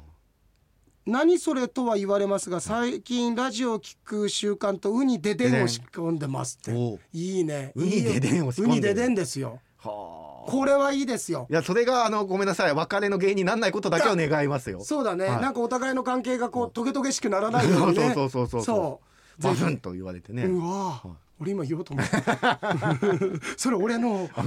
[1.11, 6.99] 何それとは言われますが最近ラジオを聞く習慣とウニデデンを仕込んでますって。
[7.13, 7.73] いいね。
[7.75, 8.73] ウニデデンを仕込んでる。
[8.73, 9.59] ウニデデンですよ。
[9.83, 10.51] ーはあ。
[10.51, 11.49] これはいいですよ。
[11.51, 12.75] いやそれがあのごめんなさい。
[12.75, 14.85] 別れの原因にならないことだけを願いますよ。
[14.85, 15.43] そうだね、はい。
[15.43, 18.15] なんかお互いの関係がこうトゲトゲしくならないようにね。
[18.15, 19.01] そうそうそうそうそ
[19.41, 19.43] う。
[19.43, 20.45] バフンと言われてね。
[20.45, 21.03] うわ。
[21.05, 21.09] あ、
[21.41, 22.61] 俺今言おうと思った。
[23.59, 24.31] それ俺の。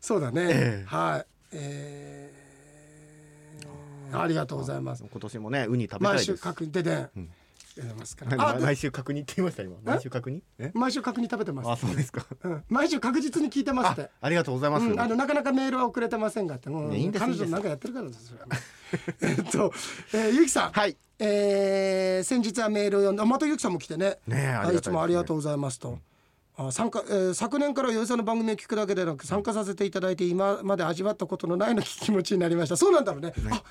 [0.00, 0.86] そうだね、ええ。
[0.86, 1.26] はい。
[1.52, 2.25] えー、
[4.12, 5.04] ありがとうございます。
[5.10, 7.30] 今年もねウニ食べたい毎週確認ででん、ん
[7.76, 8.36] 出ますから。
[8.36, 9.76] 何あで毎週確認って言いました今？
[9.84, 10.70] 毎週確認え？
[10.74, 11.70] 毎週確認食べてます。
[11.70, 12.24] あそうですか。
[12.44, 14.02] うん、毎週確実に聞いてますって。
[14.02, 14.86] あありがとうございます。
[14.86, 17.24] うん、あのなかなかメールは送れてませんがって、うんねいいんです。
[17.24, 18.34] 彼女なんかやってるからです
[19.20, 19.72] えっと、
[20.14, 20.96] えー、ゆきさん、はい。
[21.18, 24.18] えー先日はメールを読んだまたゆきさんも来てね。
[24.26, 24.78] ねえありがたいね。
[24.78, 25.98] いつもありがとうございますと。
[26.58, 32.76] あ参加、えー昨年からよいさんの番組を聞くだけでなく参加させていただいて今まで味わったことのないの気持ちになりました。
[32.78, 33.34] そうなんだろうね。
[33.50, 33.62] あ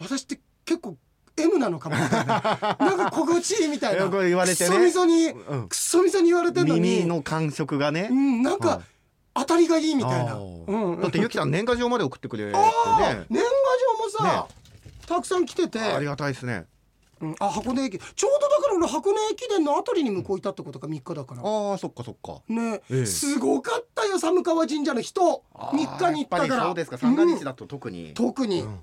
[0.00, 0.96] 私って結構
[1.36, 1.96] M なのかも。
[1.96, 2.40] みたいな
[2.78, 4.08] なんか心地いいみたいな。
[4.08, 4.70] これ言われてね。
[4.70, 5.68] くっそみそに、うん。
[5.68, 6.80] くっそみそに言われてんのに。
[6.80, 8.08] 耳の感触がね。
[8.10, 8.80] うん、なんか、はい
[9.32, 12.58] 当たりがいいみたいな、あうーん、だってゆきさん年賀状まで送ってくれてね。
[12.58, 13.46] 年賀
[14.18, 14.48] 状もさ、
[15.06, 16.66] たくさん来てて、ありがたいですね。
[17.20, 17.98] うん、あ箱根駅。
[17.98, 22.40] ちょうどだから俺箱根駅伝のあたりに向こういたってことが3日だから、ああそっかそっか。
[22.48, 23.06] ね、ええ。
[23.06, 25.44] すごかったよ寒川神社の人。
[25.54, 26.46] あー3日に行ったから。
[26.46, 26.98] やっぱりそうですか。
[26.98, 28.12] 三が日うんだと特に。
[28.14, 28.78] 特に、うん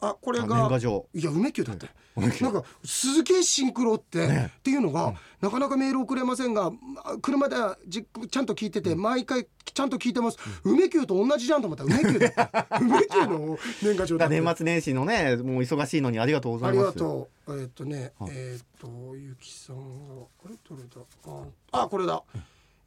[0.00, 0.68] あこれが。
[0.68, 4.52] 賀状いや梅宮だって、梅宮なんかすげえシンクロって、ね。
[4.58, 6.72] っていうのが、なかなかメール送れませんが
[7.04, 11.84] あ車ではじちゃんと聞いてて、毎回ちゃんと聞いてます、梅宮と同じじゃんと思った。
[11.84, 12.78] ら梅宮だった。
[12.80, 16.94] 梅宮の年賀状だ年末年始のねもう忙しいのにありがとうござありいます。
[16.94, 17.54] がとう。
[17.60, 18.30] えーっ、とね、はい。
[18.34, 19.76] えーっ、とゆきさん
[20.08, 20.54] があれ？
[20.68, 21.00] どれだ？
[21.72, 22.22] あ、あこれだ。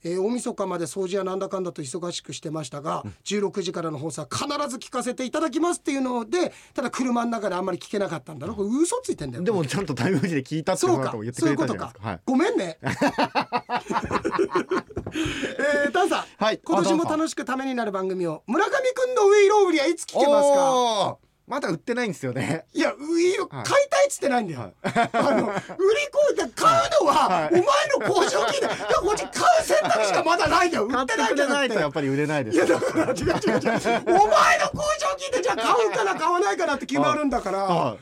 [0.04, 9.43] えー大晦日まで掃除やなんだかんだと忙しくしてましたが、16時からの放送は必ず聞かせていただきますっていうのでただ車の中であんまり聞けなかったんだろこれ嘘ついてんだよ。
[9.43, 12.10] でもちゃんとタイムフジで聞いたってこと言ってくれそういうことかたじゃないですか。
[12.10, 12.20] はい。
[12.26, 12.78] ごめんね。
[15.86, 16.60] えー、ダンさん、はい。
[16.64, 21.18] 今年も楽しくためになる番組を村上くんのウイロウリはいつ聞けますか？
[21.48, 24.60] まだ売ってないんですよねいや、ウイロ、はい買いたいっつってないんだよ。
[24.60, 25.62] はいあの、売り
[26.12, 30.86] 子で買うのは、はいお前の交渉金で、いや、こっち買う選択肢がまだないんだよ。
[30.86, 31.80] 売っててないんじゃないと。
[31.80, 33.28] やっぱり売れないですいや、だから、違う違う違う。
[33.28, 37.60] お前の交渉金で、じゃあ買うかな、買わないかなって決まるんだから。
[37.60, 37.98] はい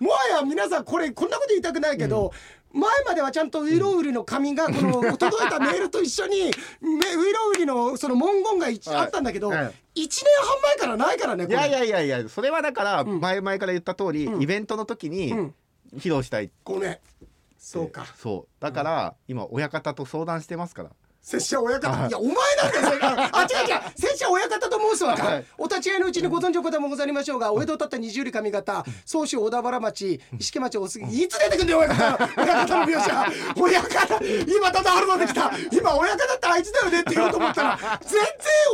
[0.00, 2.32] もはや皆さんこれこんなこと言いたくないけど、
[2.72, 6.50] 前まではちゃんとウイロウリの紙がこの届いたメールと一緒に
[6.80, 8.66] めウイロウリのその文言が
[9.00, 9.58] あったんだけど、はい。
[9.58, 13.20] 1年半前からないからねいやいやいやいやそれはだからん。
[13.20, 14.42] 前々から言った通り、うん。
[14.42, 15.54] イベントの時にうん。
[15.96, 16.44] 披露したい。
[16.44, 16.98] ってごめん。
[17.58, 18.06] そうか。
[18.16, 18.62] そう。
[18.62, 20.90] だから、今親方と相談してますから
[21.22, 22.08] 拙者親方、はい。
[22.08, 23.80] い、やお前なんだよあ違う違う。
[23.96, 25.16] 拙者親方と申すわ。
[25.16, 25.44] か、はい。
[25.58, 32.28] お立ち会いのうちにご存知のこともござりましょうが、お江戸たった二十里上方宗州小田原町石家町お杉いつ出てくんだよ親方。
[32.36, 33.26] 親方の描写。
[33.56, 35.50] 親方今ただ春まで来た。
[35.70, 38.24] 今親方ってあいつだよねって言おうと思ったら全然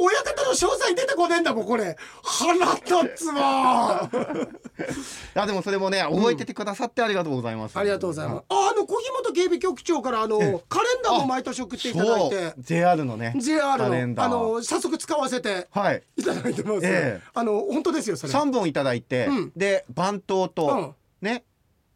[0.06, 1.96] 親方の詳細出てこねえんだもんこれ。
[2.22, 4.08] 腹立つわ。
[4.14, 8.44] いやでもそれもね覚えててくださってありがとうございます、ありがとうございます。
[8.48, 12.54] ああの小木本警備局長からあのカレンダーも毎年送っていただいて。
[12.58, 13.34] JR のね。
[13.36, 14.28] JR カレンダー。
[14.28, 16.02] のあの早速使わせてはい。
[16.16, 16.86] いただいてます。
[16.86, 17.20] ええ。
[17.34, 18.32] あの本当ですよそれ。
[18.32, 19.52] 3本いただいて、うん。
[19.56, 20.94] で番頭と、うん。
[21.26, 21.44] ね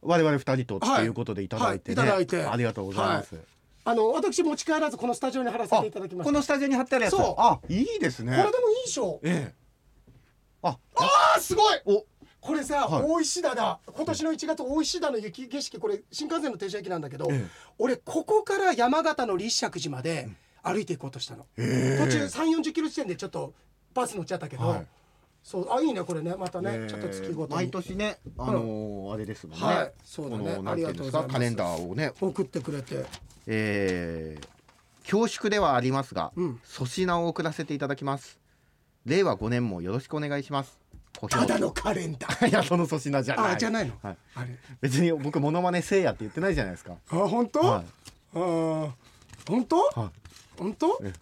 [0.02, 2.50] 我々2人とっていうことでいただいてね、はいはいいただいて。
[2.50, 3.36] ありがとうございます、
[3.84, 6.24] あの私持ち帰らずこのスタジオに貼らせていただきました。
[6.24, 7.16] このスタジオに貼ってあるやつ。
[7.16, 7.40] そう。
[7.40, 8.36] あいいですね。
[8.36, 9.20] これでもいいでしょ。
[9.22, 9.54] ええ。
[10.62, 11.80] あああすごい。
[11.86, 12.04] お。
[12.40, 13.02] これさ、はい。
[13.06, 13.80] 大石田だ。
[13.86, 17.46] 今年の1月大石田の雪景色これ新幹線の停車駅なんだけど、ええ。
[17.78, 20.28] 俺ここから山形の立石寺まで
[20.62, 22.04] 歩いていこうとしたの、ええ。
[22.04, 23.54] 途中3 4 0キロ地点でちょっと
[23.94, 24.86] バス乗っちゃったけど、はい
[25.42, 26.88] そうあいいねこれねまたね、ええ。
[26.88, 27.56] ちょっと月ごとに。
[27.56, 30.54] 毎年ねあのーあれですもんね、はいそうだね。
[30.56, 31.26] このなんていうんですありがとうございます。
[31.28, 32.12] かカレンダーをね。
[32.20, 33.04] 送ってくれて。
[33.46, 34.60] えー
[35.02, 36.60] 恐縮ではありますが、うん。
[36.72, 38.38] 粗品を送らせていただきます。
[39.06, 40.78] 令和5年もよろしくお願いします。
[41.18, 42.46] 小ただのカレンダー。
[42.48, 43.54] いやその粗品じゃない。
[43.54, 44.56] あじゃないの、はい、あれ。
[44.80, 46.92] 別に僕モノマネせいやって言ってないじゃないですか。
[47.10, 47.84] あ本当、はい。
[48.34, 48.90] あー
[49.48, 50.12] 本当、は
[50.56, 51.00] 本当？
[51.02, 51.12] え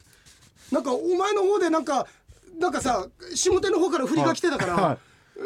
[0.70, 2.06] なんかお前の方でなんか
[2.58, 4.98] なんかさ下手の方から振りが来てたから、は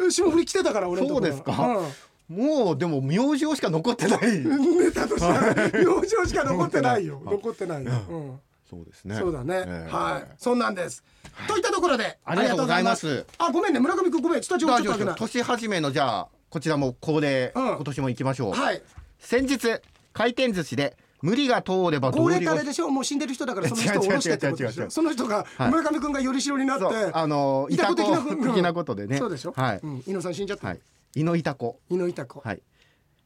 [0.08, 0.12] い。
[0.12, 1.80] 霜降り来てたから俺のとこそうですか？
[2.28, 4.38] もうでも名字しか残ってない。
[4.38, 5.26] うん、ネタとして。
[5.26, 7.20] は表情しか残ってないよ。
[7.24, 8.40] は い残ってないよ、うん。
[8.70, 9.16] そうですね。
[9.16, 9.92] そうだね、ええ。
[9.92, 10.34] はい。
[10.38, 11.04] そうなんです、
[11.46, 12.18] といったところで。
[12.24, 13.26] ありがとうございます。
[13.36, 13.80] あごめんね。
[13.80, 14.42] 村上君ごめん。
[14.42, 17.66] スタジオちょっと年始めのじゃあこちらも恒例、うん。
[17.74, 18.82] 今年も行きましょう、はい。
[19.18, 19.80] 先日
[20.14, 24.90] 回転寿司で無理が通れば高齢道理がってあれでしょもう死んでる人だからその人を下ろしてってことでしょ。
[24.90, 25.70] その人がはい。
[25.70, 29.18] 村上君がよりしろになって、あのいたこ的な的なことでね。
[29.18, 30.80] そうでしょ、はい、うん、井野さん死んじゃった、はい。
[31.14, 31.78] 井のいたこ。
[31.88, 32.62] 井野いた子、はい。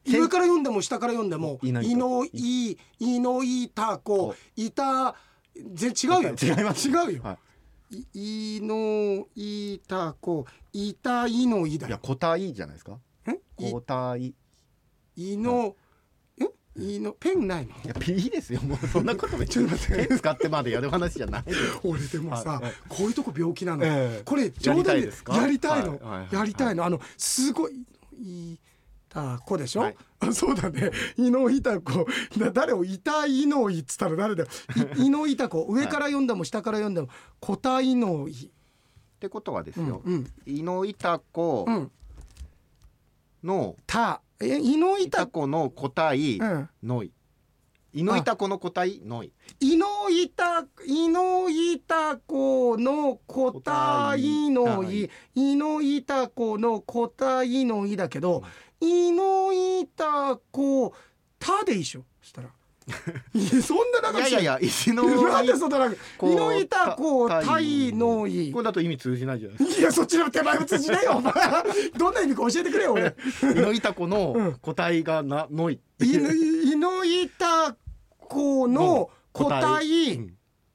[0.05, 2.29] 上から読んでも下から読んでも「いいのいのい」
[2.99, 5.15] 「いのいたこ」「いた」
[5.73, 6.35] 全違うよ。
[6.41, 6.87] 違います。
[6.87, 7.23] 違うよ。
[7.23, 7.37] は
[7.91, 12.99] い「いのいたこ」「いたいのい」だいやよ個体じゃないですか。
[13.27, 13.67] え？
[13.67, 14.33] い個体
[16.77, 17.11] いいの？
[17.13, 17.73] ペンないの？
[17.85, 18.61] やピーですよ。
[18.61, 20.07] もうそんなことめっちゃちょっと待って。
[20.07, 21.43] 手使ってまでやる話じゃない。
[21.83, 22.73] 俺でもさ、はいはい。
[22.87, 24.21] こういうとこ病気なの、ええ。
[24.23, 25.35] これ冗談でやりたいですか？
[25.35, 26.85] やりたいの、はいやりたいの？
[26.85, 27.85] あのすごい
[28.19, 28.59] いい
[29.09, 32.07] たこでしょ、はいあそうだね伊能いたこ
[32.37, 34.49] だ誰をいたいのいっつったら誰だよ
[34.97, 37.07] い伊能いたこ上から読んでも下から読んでも
[37.39, 38.49] こたいのいっ
[39.19, 41.91] てことはですよ、うんうん井のいたこうん
[43.43, 46.69] の、たえ伊能いいたたこの個体うん。
[46.83, 47.11] のい。
[47.93, 49.31] 井のいたこの個体のい。
[49.59, 54.49] 伊能いた伊能いたこのこたい。
[54.51, 55.09] のい。
[55.33, 58.43] 伊能いたこのこたいのいだけど
[58.79, 60.93] 伊能いたこ
[61.39, 62.03] たでいいでしょ？
[62.21, 62.49] そしたら
[63.61, 64.33] そんな長くしい。
[64.35, 71.33] やいや石のなんでそんな長くこう伊能いたこたたいのいこれだと意味通じないじゃないいやそっちの手前も通じないよお前。
[71.97, 73.11] どんな意味か教えてくれよ俺。
[73.11, 73.17] か
[73.51, 74.11] 井のいたこうん。
[74.11, 77.75] の個体がなのい伊能伊能いた
[78.19, 79.09] この
[79.81, 80.33] いうん。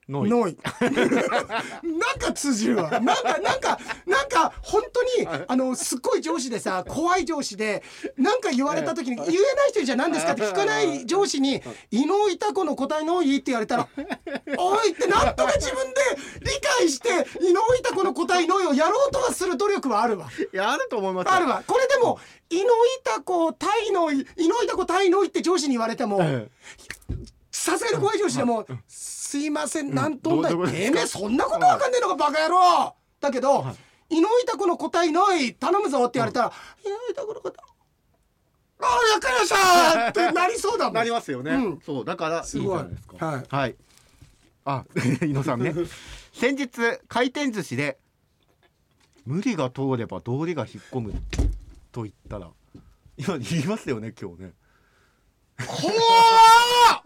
[0.09, 2.91] ノイノイなんか通じるわ。
[2.91, 3.79] なんかなんか
[4.33, 7.83] か本当にあのすっごい上司でさ怖い上司で
[8.17, 9.33] なんか言われた時に言えな
[9.67, 10.33] い人にじゃあ何ですか？
[10.33, 13.89] って聞かない上司に「伊能板子の答えノイ」って言われたら
[14.59, 16.01] 「おい!」ってなんとか自分で
[16.41, 16.47] 理
[16.79, 17.09] 解して
[17.41, 20.29] 伊能板子の答えノイをやろうとはする努力はあるわ。
[20.53, 21.33] いやあると思いますよ。
[21.35, 21.63] あるわ。
[21.67, 22.19] これでも
[22.51, 22.71] 「伊能
[23.03, 26.49] 板子タイノイ」「伊能板子タイノイ」って上司に言われてもえ
[27.51, 35.55] さすがに怖い上司でも「すいませんなんとんだいてめえそんなことわかんねえのかバカ野郎!」だけど「伊能板子の答えない？
[35.55, 36.53] 頼むぞ」って言われたら
[36.85, 37.63] 「伊能板子の答え
[38.81, 40.09] ああわかりました!
[40.11, 40.95] 」ってなりそうだもん。
[40.95, 41.81] なりますよね、うん。
[41.85, 43.27] そうだからいいじゃすごいないですか。
[43.27, 43.45] はい。
[43.49, 43.77] はい。
[44.65, 44.85] あ
[45.27, 45.73] 伊野さんね。
[46.35, 46.69] 先日
[47.09, 47.99] 回転寿司で
[49.25, 51.13] 無理が通れば道理が引っ込む
[51.93, 52.51] と言ったら
[53.17, 54.53] 今言いますよね今日ね。
[55.67, 57.05] こわ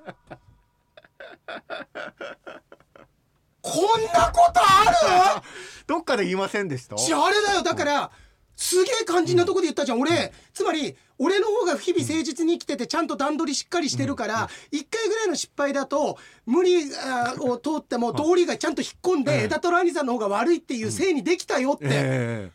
[3.72, 5.42] こんなことある？
[5.86, 6.96] どっかで言いませんでした？
[6.96, 7.62] ああれだよ。
[7.62, 8.10] だから
[8.56, 10.32] すげえ肝心なとこで言ったじゃん俺。
[10.54, 16.84] つまり俺の方が日々誠実に生きててちゃんと段取りしっかりしてるから1回ぐらいの失敗だと無理
[17.40, 21.84] を通っても道理がちゃんと引っ込んええで枝とラニさんの方が悪いっていうせいにできたよって。
[21.90, 22.50] え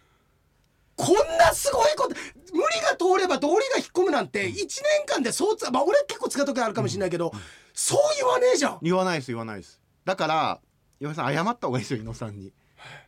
[0.95, 2.15] こんなすごいこと
[2.53, 4.67] 無理が通れば道理が引っ込むなんて1年
[5.07, 7.31] 間でそうつまあ俺結構使う時あるかもしれないけど
[7.73, 8.73] そう言わねえじゃん。
[8.73, 9.79] え言わないです言わないです。
[10.05, 10.59] だから
[11.01, 12.53] 岩井さん謝った方がいいですよ伊野さんに。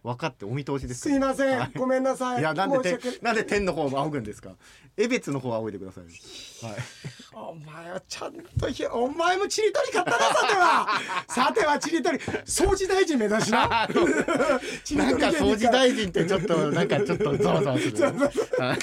[0.04, 1.70] 分かってお見通しですすいませはい。
[1.70, 2.42] んごめんなさい。
[2.42, 4.52] いやなんでなんで天の方も仰ぐんですか？
[4.98, 6.04] 江別の方を仰いでください。
[6.04, 6.84] はい。
[7.34, 10.88] お前はちゃんとひお前もちりとり買ったなさては。
[11.28, 12.20] さてはちりとり。
[12.20, 13.68] 掃除大臣目指しな。
[13.70, 13.96] なんか
[15.30, 17.98] 掃除大臣ってちょっとなんかちょっとざわざわする、
[18.60, 18.80] はい、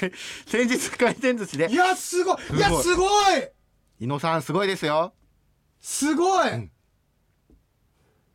[0.47, 1.71] 先日回転寿司で。
[1.71, 2.37] いやすごい。
[2.57, 3.09] いやすごい。
[4.01, 5.13] 伊野さんすごいですよ。
[5.81, 6.71] すごい、ん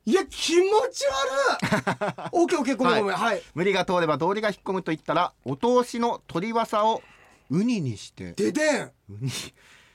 [0.08, 2.30] いや気持ち悪い。
[2.32, 3.16] オッケーオッケーごめんごめん。
[3.18, 7.01] はい、無理が通れば道理が引っ込むと言ったらお通しの取りわさを
[7.49, 8.34] ウニにして。
[8.34, 8.84] ででん。
[8.84, 8.91] ウ
[9.22, 9.32] ニ。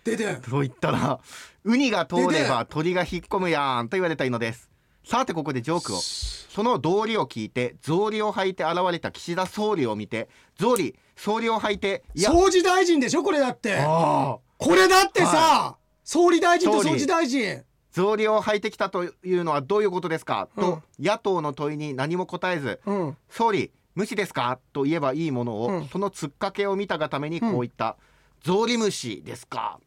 [0.03, 0.41] ででん。
[0.41, 1.21] と言ったら
[1.63, 4.69] ウニが通れでば鳥が引っ込むやんと言われたいのです。
[5.05, 6.01] さてここでジョークを。
[6.01, 13.77] その道理を聞いて草履を履いて現れた岸田総理を見て草履総理を履いていや掃除大臣でしょこれだって。
[13.79, 20.63] ああこれだってさ、総理大臣と総理大臣草履を履いてきたというのはどういうことですか、うん。
[20.65, 23.17] と野党の問いに何も答えずうん。
[23.29, 24.59] 総理無視ですか？
[24.73, 25.87] と言えばいいものを、うん。
[25.89, 27.97] そのつっかけを見たがためにこう言った、
[28.43, 29.81] 草履無視ですか？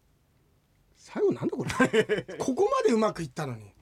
[0.97, 2.26] 最後なんだこれ。
[2.38, 3.72] ここまでうまくいったのに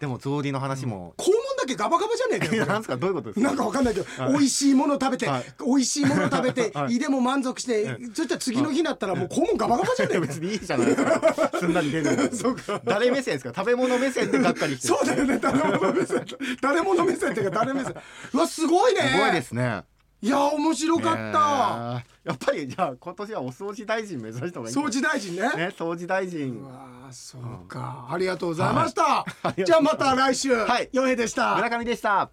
[0.00, 2.66] でも草履の話も、肛門だけガバガバじゃねえかよこれ。
[2.66, 2.96] なんですか？
[2.96, 3.48] どういうことですか？
[3.48, 5.44] なんかわかんないけど、美味しいもの食べて、はい。
[5.66, 6.94] 美味しいもの食べて、 はい。
[6.94, 10.20] 胃でも満足して、そしたら次の日になったらもう肛門ガバガバじゃねえかよ。
[10.20, 11.50] 別にいいじゃないですか。
[11.58, 13.52] すんなり出るの 誰目線ですか？
[13.56, 14.94] 食べ物目線でがっかりしてる。
[14.94, 15.38] そうだよね。
[15.38, 16.24] 誰物目線。
[16.62, 17.94] 誰物目線っていうか誰目線。
[18.34, 19.00] うわすごいね。
[19.00, 19.82] すごいですね
[20.20, 25.42] いや面白かった、ねえやっぱりじゃあ今年はお掃除大臣目指した方がいい掃除大臣ね。
[25.42, 25.48] ね
[25.78, 26.60] 掃除大臣。
[26.60, 29.24] うわそうか、ありがとうございました、
[29.56, 29.64] い。
[29.64, 30.90] じゃあまた来週、はい。
[30.92, 31.56] よへでした。
[31.56, 32.30] 村上でした